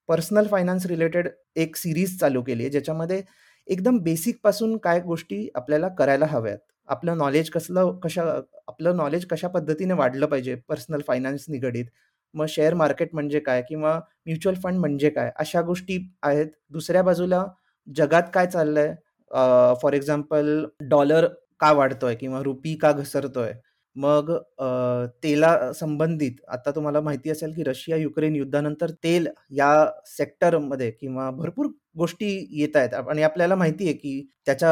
पर्सनल 0.09 0.47
फायनान्स 0.47 0.85
रिलेटेड 0.85 1.27
एक 1.55 1.75
सिरीज 1.75 2.19
चालू 2.19 2.41
केली 2.43 2.63
आहे, 2.63 2.69
ज्याच्यामध्ये 2.71 3.21
एकदम 3.71 3.97
बेसिकपासून 3.99 4.77
काय 4.77 4.99
गोष्टी 5.01 5.47
आपल्याला 5.55 5.87
करायला 5.89 6.25
हव्यात. 6.25 6.57
आपलं 6.87 7.17
नॉलेज 7.17 7.49
कसलं 7.49 7.91
कशा 8.03 8.23
आपलं 8.67 8.95
नॉलेज 8.97 9.25
कशा 9.25 9.47
पद्धतीने 9.47 9.93
वाढलं 9.93 10.25
पाहिजे 10.25 10.55
पर्सनल 10.69 11.01
फायनान्स 11.07 11.45
निगडीत. 11.49 11.85
मग 12.33 12.45
शेअर 12.49 12.73
मार्केट 12.73 13.09
म्हणजे 13.13 13.39
काय? 13.39 13.61
किंवा 13.69 13.95
म्युच्युअल 14.25 14.55
फंड 14.63 14.79
म्हणजे 14.79 15.09
काय? 15.09 15.31
अशा 15.39 15.61
गोष्टी 15.61 15.99
आहेत. 16.23 16.47
दुसऱ्या 16.69 17.03
बाजूला 17.03 17.45
जगात 17.87 18.23
काय 18.33 18.47
चाललंय? 18.47 18.93
फॉर 19.81 19.93
एक्झाम्पल 19.93 20.65
डॉलर 20.89 21.27
का 21.59 21.71
वाढतोय 21.71 22.15
किंवा 22.15 22.41
रुपी 22.43 22.75
का 22.75 22.91
घसरतोय? 22.91 23.53
मग 23.95 24.31
तेला 25.23 25.71
संबंधित 25.73 26.33
आता 26.47 26.71
तुम्हाला 26.71 27.01
माहिती 27.01 27.29
असेल, 27.29 27.53
की 27.55 27.63
रशिया-युक्रेन 27.63 28.35
युद्धानंतर 28.35 28.89
तेल 29.03 29.27
या 29.51 29.71
सेक्टरमध्ये 30.07 30.91
किंवा 30.91 31.29
भरपूर 31.31 31.67
गोष्टी 31.95 32.47
येत 32.51 32.75
आहेत 32.75 32.93
आणि 32.93 33.23
आपल्याला 33.23 33.55
माहिती 33.55 33.83
आहे, 33.85 33.93
की 33.93 34.29
त्याच्या 34.45 34.71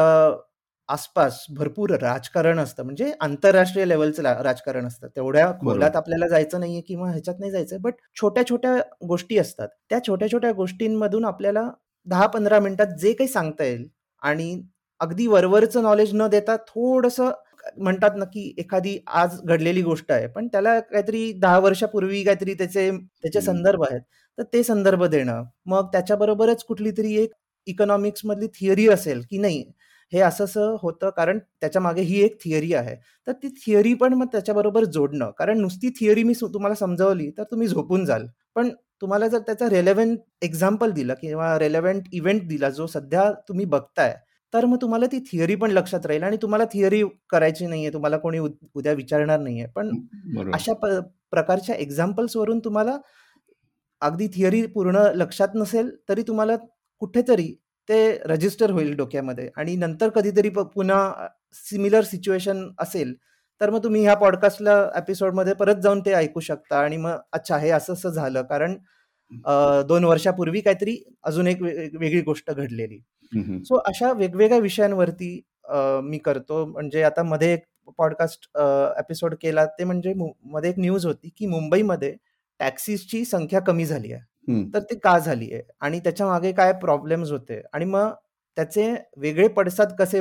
आसपास 0.88 1.44
भरपूर 1.50 1.90
राजकारण 1.90 2.58
असतं. 2.58 2.82
म्हणजे 2.84 3.12
आंतरराष्ट्रीय 3.20 3.84
लेव्हलचं 3.84 4.22
राजकारण 4.22 4.86
असतं. 4.86 5.08
तेवढ्या 5.08 5.52
खोलात 5.52 5.96
आपल्याला 5.96 6.28
जायचं 6.28 6.60
नाहीये 6.60 6.80
किंवा 6.80 7.10
ह्याच्यात 7.10 7.36
नाही 7.40 7.52
जायचंय. 7.52 7.78
बट 7.78 7.94
छोट्या-छोट्या 8.16 8.76
गोष्टी 9.08 9.38
असतात. 9.38 9.68
त्या 9.90 9.98
छोट्या-छोट्या 10.06 10.52
गोष्टींमधून 10.52 11.24
आपल्याला 11.24 11.68
10-15 12.06 12.60
मिनिटात 12.60 12.86
जे 13.00 13.12
काही 13.12 13.28
सांगता 13.28 13.64
येईल 13.64 13.88
आणि 14.22 14.62
अगदी 15.00 15.26
वरवरचं 15.26 15.82
नॉलेज 15.82 16.10
न 16.14 16.26
देता 16.26 16.56
थोडंसं 16.56 17.30
म्हणतात 17.78 18.16
ना, 18.16 18.24
की 18.24 18.54
एखादी 18.58 18.96
आज 19.14 19.40
घडलेली 19.44 19.82
गोष्ट 19.82 20.12
आहे, 20.12 20.26
पण 20.28 20.46
त्याला 20.48 20.78
काहीतरी 20.80 21.32
10 21.38 21.58
वर्षापूर्वी 21.58 22.22
काहीतरी 22.24 22.54
त्याचे 22.54 22.90
त्याचे 22.90 23.40
संदर्भ 23.40 23.82
आहेत. 23.84 24.00
तर 24.38 24.42
ते 24.52 24.62
संदर्भ 24.62 25.04
देणं. 25.06 25.42
मग 25.66 25.88
त्याच्याबरोबरच 25.92 26.64
कुठली 26.64 26.90
तरी 26.90 27.14
एक 27.16 27.32
इकॉनॉमिक्समधली 27.66 28.46
थिअरी 28.54 28.88
असेल, 28.88 29.22
की 29.30 29.38
नाही 29.38 29.64
हे 30.12 30.20
असं-असं 30.20 30.76
होतं 30.82 31.10
कारण 31.10 31.38
त्याच्यामागे 31.60 32.02
ही 32.02 32.20
एक 32.22 32.36
थिअरी 32.44 32.72
आहे. 32.74 32.94
तर 33.26 33.32
ती 33.32 33.48
थिअरी 33.58 33.92
पण 33.94 34.12
मग 34.14 34.26
त्याच्याबरोबर 34.26 34.84
जोडणं. 34.86 35.30
कारण 35.38 35.58
नुसती 35.60 35.90
थिअरी 35.90 36.22
मी 36.22 36.32
तुम्हाला 36.44 36.74
समजावली 36.76 37.30
तर 37.38 37.42
तुम्ही 37.42 37.68
झोपून 37.68 38.04
जाल. 38.04 38.26
पण 38.56 38.68
तुम्हाला 39.02 39.28
जर 39.28 39.38
त्याचा 39.38 39.68
रेलेव्हंट 39.70 40.18
एक्झाम्पल 40.42 40.90
दिलं 40.90 41.14
किंवा 41.20 41.58
रेलेव्हंट 41.58 42.08
इव्हेंट 42.12 42.46
दिला 42.48 42.70
जो 42.70 42.86
सध्या 42.86 43.30
तुम्ही 43.48 43.64
बघताय, 43.66 44.14
तर 44.52 44.64
मग 44.66 44.76
तुम्हाला 44.82 45.06
ती 45.06 45.18
थिअरी 45.22 45.54
पण 45.56 45.70
लक्षात 45.70 46.06
राहील 46.06 46.22
आणि 46.22 46.36
तुम्हाला 46.42 46.64
थिअरी 46.72 47.02
करायची 47.30 47.66
नाहीये. 47.66 47.92
तुम्हाला 47.92 48.16
कोणी 48.18 48.38
उद्या 48.38 48.92
विचारणार 48.92 49.40
नाहीये. 49.40 49.66
पण 49.76 49.90
अशा 50.54 50.72
प्रकारच्या 51.32 51.74
एक्झाम्पल्सवरून 51.76 52.58
तुम्हाला 52.60 52.96
अगदी 54.02 54.26
थिअरी 54.34 54.66
पूर्ण 54.66 54.98
लक्षात 55.14 55.48
नसेल, 55.54 55.90
तरी 56.08 56.22
तुम्हाला 56.28 56.56
कुठेतरी 57.02 57.52
ते 57.88 57.98
रजिस्टर 58.26 58.70
होईल 58.70 58.94
डोक्यामध्ये 58.96 59.48
आणि 59.56 59.76
नंतर 59.76 60.08
कधीतरी 60.08 60.48
पुन्हा 60.50 61.28
सिमिलर 61.70 62.02
सिच्युएशन 62.04 62.68
असेल, 62.78 63.14
तर 63.60 63.70
मग 63.70 63.84
तुम्ही 63.84 64.02
ह्या 64.02 64.14
पॉडकास्टला 64.16 64.74
एपिसोडमध्ये 64.96 65.54
परत 65.54 65.80
जाऊन 65.82 66.00
ते 66.00 66.12
ऐकू 66.14 66.40
शकता 66.40 66.78
आणि 66.80 66.96
मग 66.96 67.16
अच्छा 67.32 67.56
हे 67.58 67.70
असं-असं 67.70 68.10
झालं 68.10 68.42
कारण 68.42 68.74
दोन 69.88 70.04
वर्षापूर्वी 70.04 70.60
काहीतरी 70.60 70.96
अजून 71.24 71.46
एक 71.46 71.62
वेगळी 71.62 72.20
गोष्ट 72.22 72.50
घडलेली. 72.52 73.00
सो 73.34 73.76
अशा 73.86 74.12
वेगवेगळ्या 74.12 74.58
विषयांवरती 74.58 75.40
मी 76.04 76.18
करतो. 76.18 76.64
म्हणजे 76.66 77.02
आता 77.02 77.22
मध्ये 77.22 77.52
एक 77.54 77.64
पॉडकास्ट 77.98 78.48
एपिसोड 78.98 79.34
केला 79.42 79.64
ते 79.78 79.84
म्हणजे 79.84 80.12
मध्ये 80.44 80.70
एक 80.70 80.78
न्यूज 80.78 81.06
होती, 81.06 81.30
की 81.36 81.46
मुंबईमध्ये 81.46 82.14
टॅक्सीची 82.60 83.24
संख्या 83.24 83.60
कमी 83.60 83.86
झाली 83.86 84.12
आहे. 84.12 84.28
तर 84.74 84.80
ते 84.90 84.94
का 84.98 85.18
झाली 85.18 85.52
आहे? 85.52 85.62
आणि 85.80 85.98
त्याच्यामागे 86.00 86.52
काय 86.52 86.72
प्रॉब्लेम्स 86.72 87.30
होते? 87.30 87.60
आणि 87.72 87.84
मग 87.84 88.10
त्याचे 88.56 88.94
वेगळे 89.16 89.48
पडसाद 89.48 89.92
कसे 89.98 90.20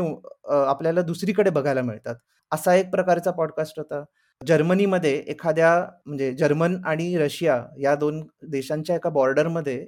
आपल्याला 0.49 1.01
दुसरीकडे 1.01 1.49
बघायला 1.49 1.81
मिळतात? 1.81 2.15
असा 2.51 2.75
एक 2.75 2.89
प्रकारचा 2.91 3.31
पॉडकास्ट 3.31 3.79
होता. 3.79 4.03
जर्मनीमध्ये 4.41 5.11
एखाद्या 5.27 5.71
म्हणजे 6.05 6.31
जर्मन 6.33 6.75
आणि 6.85 7.15
रशिया 7.17 7.63
या 7.79 7.95
दोन 7.95 8.21
देशांच्या 8.49 8.95
एका 8.95 9.09
बॉर्डरमध्ये 9.09 9.85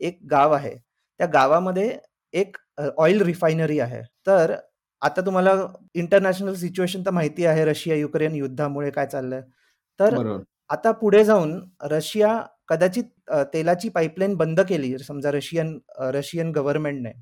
एक 0.00 0.18
गाव 0.30 0.52
आहे. 0.52 0.74
त्या 1.20 1.26
गावामध्ये 1.26 1.96
एक 2.34 2.56
ऑइल 2.98 3.22
रिफायनरी 3.22 3.78
आहे. 3.80 4.02
तर 4.26 4.54
आता 5.02 5.20
तुम्हाला 5.26 5.52
इंटरनॅशनल 5.94 6.54
सिच्युएशन 6.54 7.02
तर 7.06 7.10
माहिती 7.10 7.46
आहे 7.46 7.64
रशिया 7.64 7.96
युक्रेन 7.96 8.34
युद्धामुळे 8.34 8.90
काय 8.90 9.06
चाललंय. 9.06 9.40
तर 10.00 10.38
आता 10.70 10.90
पुढे 10.92 11.24
जाऊन 11.24 11.58
रशिया 11.90 12.40
कदाचित 12.68 13.04
तेलाची 13.52 13.88
पाईपलाईन 13.88 14.34
बंद 14.36 14.60
केली 14.68 14.96
समजा 14.98 15.30
रशियन 15.32 15.78
रशियन 16.14 16.50
गव्हर्नमेंटने 16.52 17.12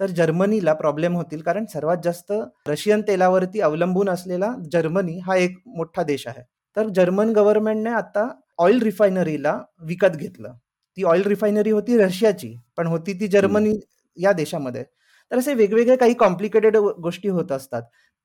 तर 0.00 0.10
जर्मनीला 0.16 0.72
प्रॉब्लेम 0.74 1.14
होतील. 1.16 1.40
कारण 1.42 1.64
सर्वात 1.72 1.96
जास्त 2.04 2.32
रशियन 2.68 3.00
तेलावरती 3.08 3.60
अवलंबून 3.60 4.08
असलेला 4.08 4.52
जर्मनी 4.72 5.18
हा 5.26 5.36
एक 5.36 5.58
मोठा 5.76 6.02
देश 6.02 6.26
आहे. 6.26 6.42
तर 6.76 6.88
जर्मन 6.96 7.32
गव्हर्नमेंटने 7.36 7.90
आता 7.90 8.28
ऑइल 8.58 8.82
रिफायनरीला 8.82 9.58
विकत 9.80 10.16
घेतलं. 10.16 10.52
ती 10.96 11.02
ऑइल 11.04 11.22
रिफायनरी 11.26 11.70
होती 11.70 11.96
रशियाची 11.98 12.54
पण 12.76 12.86
होती 12.86 13.12
ती 13.20 13.26
जर्मनी 13.28 13.74
या 14.18 14.32
देशामध्ये. 14.32 14.84
तर 15.30 15.38
असे 15.38 15.54
वेगवेगळे 15.54 15.96
काही 15.96 16.14
कॉम्प्लिकेटेड 16.14 16.76
गोष्टी 16.76 17.28
होत 17.28 17.52
असतात. 17.52 17.82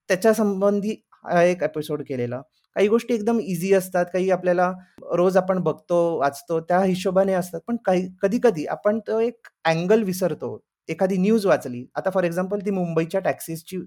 त्याच्या 0.10 0.34
संबंधी 0.34 0.96
हा 1.26 1.44
एक 1.44 1.64
एपिसोड 1.64 2.02
केलेला. 2.08 2.42
काही 2.76 2.88
गोष्टी 2.88 3.14
एकदम 3.14 3.40
इझी 3.40 3.74
असतात. 3.74 4.06
काही 4.14 4.30
आपल्याला 4.32 4.72
रोज 5.16 5.38
आपण 5.38 5.60
बघतो 5.64 5.98
वाचतो 6.20 6.60
त्या 6.60 6.80
हिशोबाने 6.84 7.34
असतात. 7.34 7.60
पण 7.68 7.76
काही 7.86 8.08
कधी 8.22 8.40
कधी 8.44 8.66
आपण 8.68 9.00
तो 9.00 9.20
एक 9.20 9.48
अँगल 9.66 10.04
विसरतो. 10.04 10.58
एखादी 10.90 11.18
न्यूज 11.18 11.46
वाचली. 11.46 11.86
आता 11.96 12.10
फॉर 12.10 12.24
एक्झाम्पल 12.24 12.60
ती 12.60 12.72
मुंबईच्या 12.72 13.20
टॅक्सीची 13.22 13.78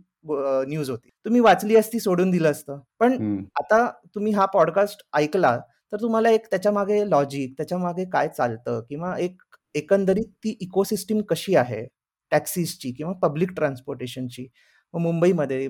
न्यूज 0.69 0.91
होती. 0.91 1.09
तुम्ही 1.25 1.41
वाचली 1.41 1.77
असती 1.77 2.01
सोडून 2.01 2.31
दिलं 2.31 2.51
असतं. 2.51 2.79
पण 3.01 3.13
आता 3.55 3.87
तुम्ही 4.15 4.33
हा 4.33 4.47
पॉडकास्ट 4.47 5.03
ऐकला 5.15 5.57
तर 5.93 6.01
तुम्हाला 6.01 6.31
एक 6.31 6.47
त्याच्यामागे 6.51 7.03
लॉजिक 7.11 7.53
त्याच्यामागे 7.57 8.05
काय 8.05 8.29
चालतं? 8.29 8.81
किंवा 8.89 9.15
एक 9.19 9.43
एकंदरीत 9.75 10.25
ती 10.45 10.57
इकोसिस्टीम 10.61 11.21
कशी 11.23 11.55
आहे? 11.57 11.87
टॅक्सीसची 12.33 12.93
किंवा 12.93 13.13
पब्लिक 13.23 13.53
ट्रान्सपोर्टेशनची 13.57 14.47
मुंबईमध्ये 14.95 15.65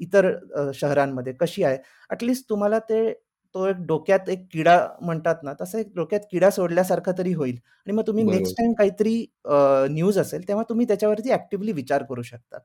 इतर 0.00 0.30
शहरांमध्ये 0.74 1.32
कशी 1.40 1.62
आहे? 1.64 1.76
ॲटलिस्ट 2.10 2.48
तुम्हाला 2.50 2.78
ते 2.88 3.12
तो 3.54 3.66
एक 3.66 3.76
डोक्यात 3.86 4.28
एक 4.30 4.46
किडा 4.52 4.78
म्हणतात 5.02 5.36
ना 5.44 5.52
तसं 5.60 5.78
एक 5.78 5.92
डोक्यात 5.96 6.20
किडा 6.30 6.50
सोडल्यासारखा 6.50 7.12
तरी 7.18 7.32
होईल. 7.34 7.56
आणि 7.86 7.92
मग 7.96 8.06
तुम्ही 8.06 8.24
नेक्स्ट 8.24 8.54
टाइम 8.58 8.72
काहीतरी 8.78 9.14
न्यूज 9.90 10.18
असेल 10.18 10.48
तेव्हा 10.48 10.64
तुम्ही 10.68 10.86
त्याच्यावरती 10.88 11.32
ऍक्टिव्हली 11.32 11.72
विचार 11.72 12.02
करू 12.08 12.22
शकता. 12.22 12.58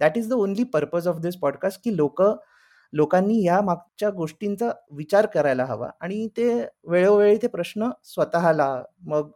That 0.00 0.18
is 0.18 0.28
the 0.28 0.32
only 0.32 0.64
purpose 0.74 1.08
of 1.08 1.20
this 1.20 1.36
podcast 1.42 1.80
की 1.84 1.96
लोक 1.96 2.22
लोकांनी 2.92 3.42
या 3.44 3.60
मागच्या 3.60 4.10
गोष्टींचा 4.10 4.70
विचार 4.96 5.26
करायला 5.26 5.64
हवा. 5.64 5.88
आणि 6.00 6.26
ते 6.36 6.52
वेळोवेळी 6.88 7.36
ते 7.42 7.46
प्रश्न 7.48 7.90
स्वतःला 8.04 8.68
मग 9.02 9.30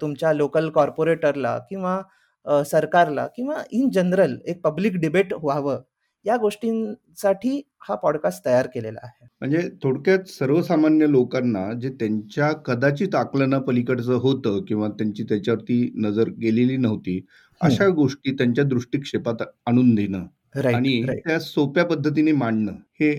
तुमच्या 0.00 0.32
लोकल 0.32 0.68
कॉर्पोरेटरला 0.70 1.58
किंवा 1.70 2.00
सरकारला 2.46 3.26
किंवा 3.26 3.62
इन 3.72 3.90
जनरल 3.90 4.36
एक 4.46 4.60
पब्लिक 4.64 4.96
डिबेट 4.96 5.32
व्हावं 5.34 5.80
या 6.24 6.36
गोष्टींसाठी 6.36 7.60
हा 7.88 7.94
पॉडकास्ट 7.94 8.44
तयार 8.44 8.66
केलेला 8.66 8.98
आहे. 9.02 9.26
म्हणजे 9.40 9.68
थोडक्यात 9.82 10.28
सर्वसामान्य 10.28 11.06
लोकांना 11.10 11.72
जे 11.72 11.88
त्यांच्या 11.90 12.52
कदाचित 12.52 13.14
आकलना 13.14 13.58
पलीकडचं 13.58 14.14
होतं 14.14 14.60
किंवा 14.64 14.88
त्यांची 14.88 15.22
त्याच्यावरती 15.22 15.90
नजर 15.96 16.28
गेलेली 16.40 16.76
नव्हती 16.76 17.20
अशा 17.60 17.88
गोष्टी 17.88 18.32
त्यांच्या 18.32 18.64
दृष्टिक्षेपात 18.64 19.42
आणून 19.66 19.94
देणं 19.94 20.26
आणि 20.68 21.02
त्या 21.26 21.38
सोप्या 21.40 21.84
पद्धतीने 21.84 22.32
मांडणं 22.32 22.72
हे 23.00 23.12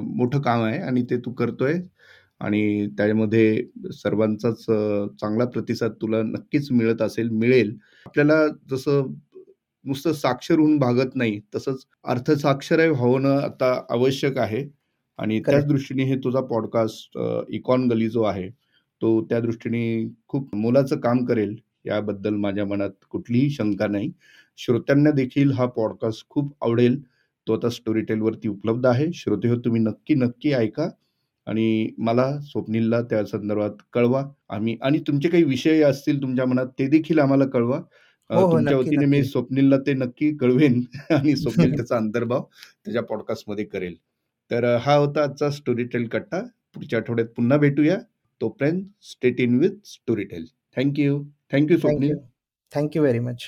मोठं 0.00 0.40
काम 0.40 0.62
आहे 0.62 0.78
आणि 0.78 1.02
ते 1.10 1.16
तू 1.16 1.32
करतोय. 1.32 1.74
आणि 2.40 2.86
त्यामध्ये 2.98 3.92
सर्वांचाच 3.94 4.64
चांगला 5.20 5.44
प्रतिसाद 5.44 5.92
तुला 6.02 6.22
नक्कीच 6.22 6.70
मिळत 6.72 7.02
असेल 7.02 7.28
मिळेल. 7.30 7.76
आपल्याला 8.06 8.46
जसं 8.70 9.12
नुसतं 9.84 10.12
साक्षर 10.12 10.58
होऊन 10.58 10.78
भागत 10.78 11.16
नाही 11.16 11.40
तसंच 11.54 11.84
अर्थसाक्षर 12.04 12.86
होणं 12.90 13.38
आता 13.38 13.72
आवश्यक 13.90 14.38
आहे. 14.38 14.64
आणि 15.18 15.40
त्याच 15.46 15.64
दृष्टीने 15.66 16.04
हे 16.04 16.16
तुझा 16.24 16.40
पॉडकास्ट 16.40 17.18
इकॉन 17.48 17.88
गली 17.88 18.08
जो 18.08 18.22
आहे 18.22 18.48
तो 19.02 19.20
त्या 19.30 19.40
दृष्टीने 19.40 19.82
खूप 20.28 20.54
मोलाचं 20.56 21.00
काम 21.00 21.24
करेल. 21.24 21.56
याबद्दल 21.86 22.34
माझ्या 22.36 22.64
मनात 22.66 22.90
कुठलीही 23.10 23.50
शंका 23.50 23.86
नाही. 23.86 24.10
श्रोत्यांना 24.58 25.10
देखील 25.10 25.52
हा 25.52 25.66
पॉडकास्ट 25.66 26.28
खूप 26.28 26.52
आवडेल. 26.64 27.00
तो 27.46 27.54
आता 27.56 27.68
स्टोरी 27.70 28.00
टेलवरती 28.02 28.48
उपलब्ध 28.48 28.86
आहे. 28.86 29.12
श्रोते 29.14 29.48
हो 29.48 29.56
तुम्ही 29.64 29.80
नक्की 29.82 30.14
नक्की 30.14 30.52
ऐका. 30.52 30.88
आणि 31.48 31.90
मला 31.98 32.40
स्वप्नीलला 32.40 33.00
त्या 33.02 33.24
संदर्भात 33.26 33.70
कळवा. 33.92 34.24
आम्ही 34.48 34.76
आणि 34.82 34.98
तुमचे 34.98 35.28
काही 35.28 35.42
विषय 35.42 35.82
असतील 35.82 36.22
तुमच्या 36.22 36.46
मनात 36.46 36.66
ते 36.78 36.86
देखील 36.86 37.18
आम्हाला 37.18 37.44
कळवा. 37.44 37.78
हो, 38.30 38.40
हो, 38.40 38.52
तुमच्या 38.52 38.76
वतीने 38.78 39.04
मी 39.04 39.22
स्वप्नीलला 39.24 39.76
ते 39.78 39.92
नक्की 39.92 40.36
कळवेन 40.36 40.80
आणि 41.10 41.36
स्वप्नील 41.36 41.72
त्याचा 41.76 41.96
अंतर्भाव 41.96 42.42
त्याच्या 42.84 43.02
पॉडकास्टमध्ये 43.02 43.64
करेल. 43.64 43.94
तर 44.50 44.76
हा 44.76 44.94
होता 44.94 45.22
आजचा 45.22 45.50
स्टोरी 45.50 45.84
टेल 45.84 46.08
कट्टा. 46.08 46.40
पुढच्या 46.74 46.98
आठवड्यात 46.98 47.28
पुन्हा 47.28 47.58
भेटूया. 47.58 47.98
तोपर्यंत 48.40 48.84
stay 49.02 49.40
in 49.40 49.58
with 49.58 49.70
Storytel 50.24 50.44
thank you 50.76 51.22
thank you 51.52 51.76
Swapnil. 51.78 52.16
Thank you 52.74 53.02
very 53.02 53.18
much 53.18 53.42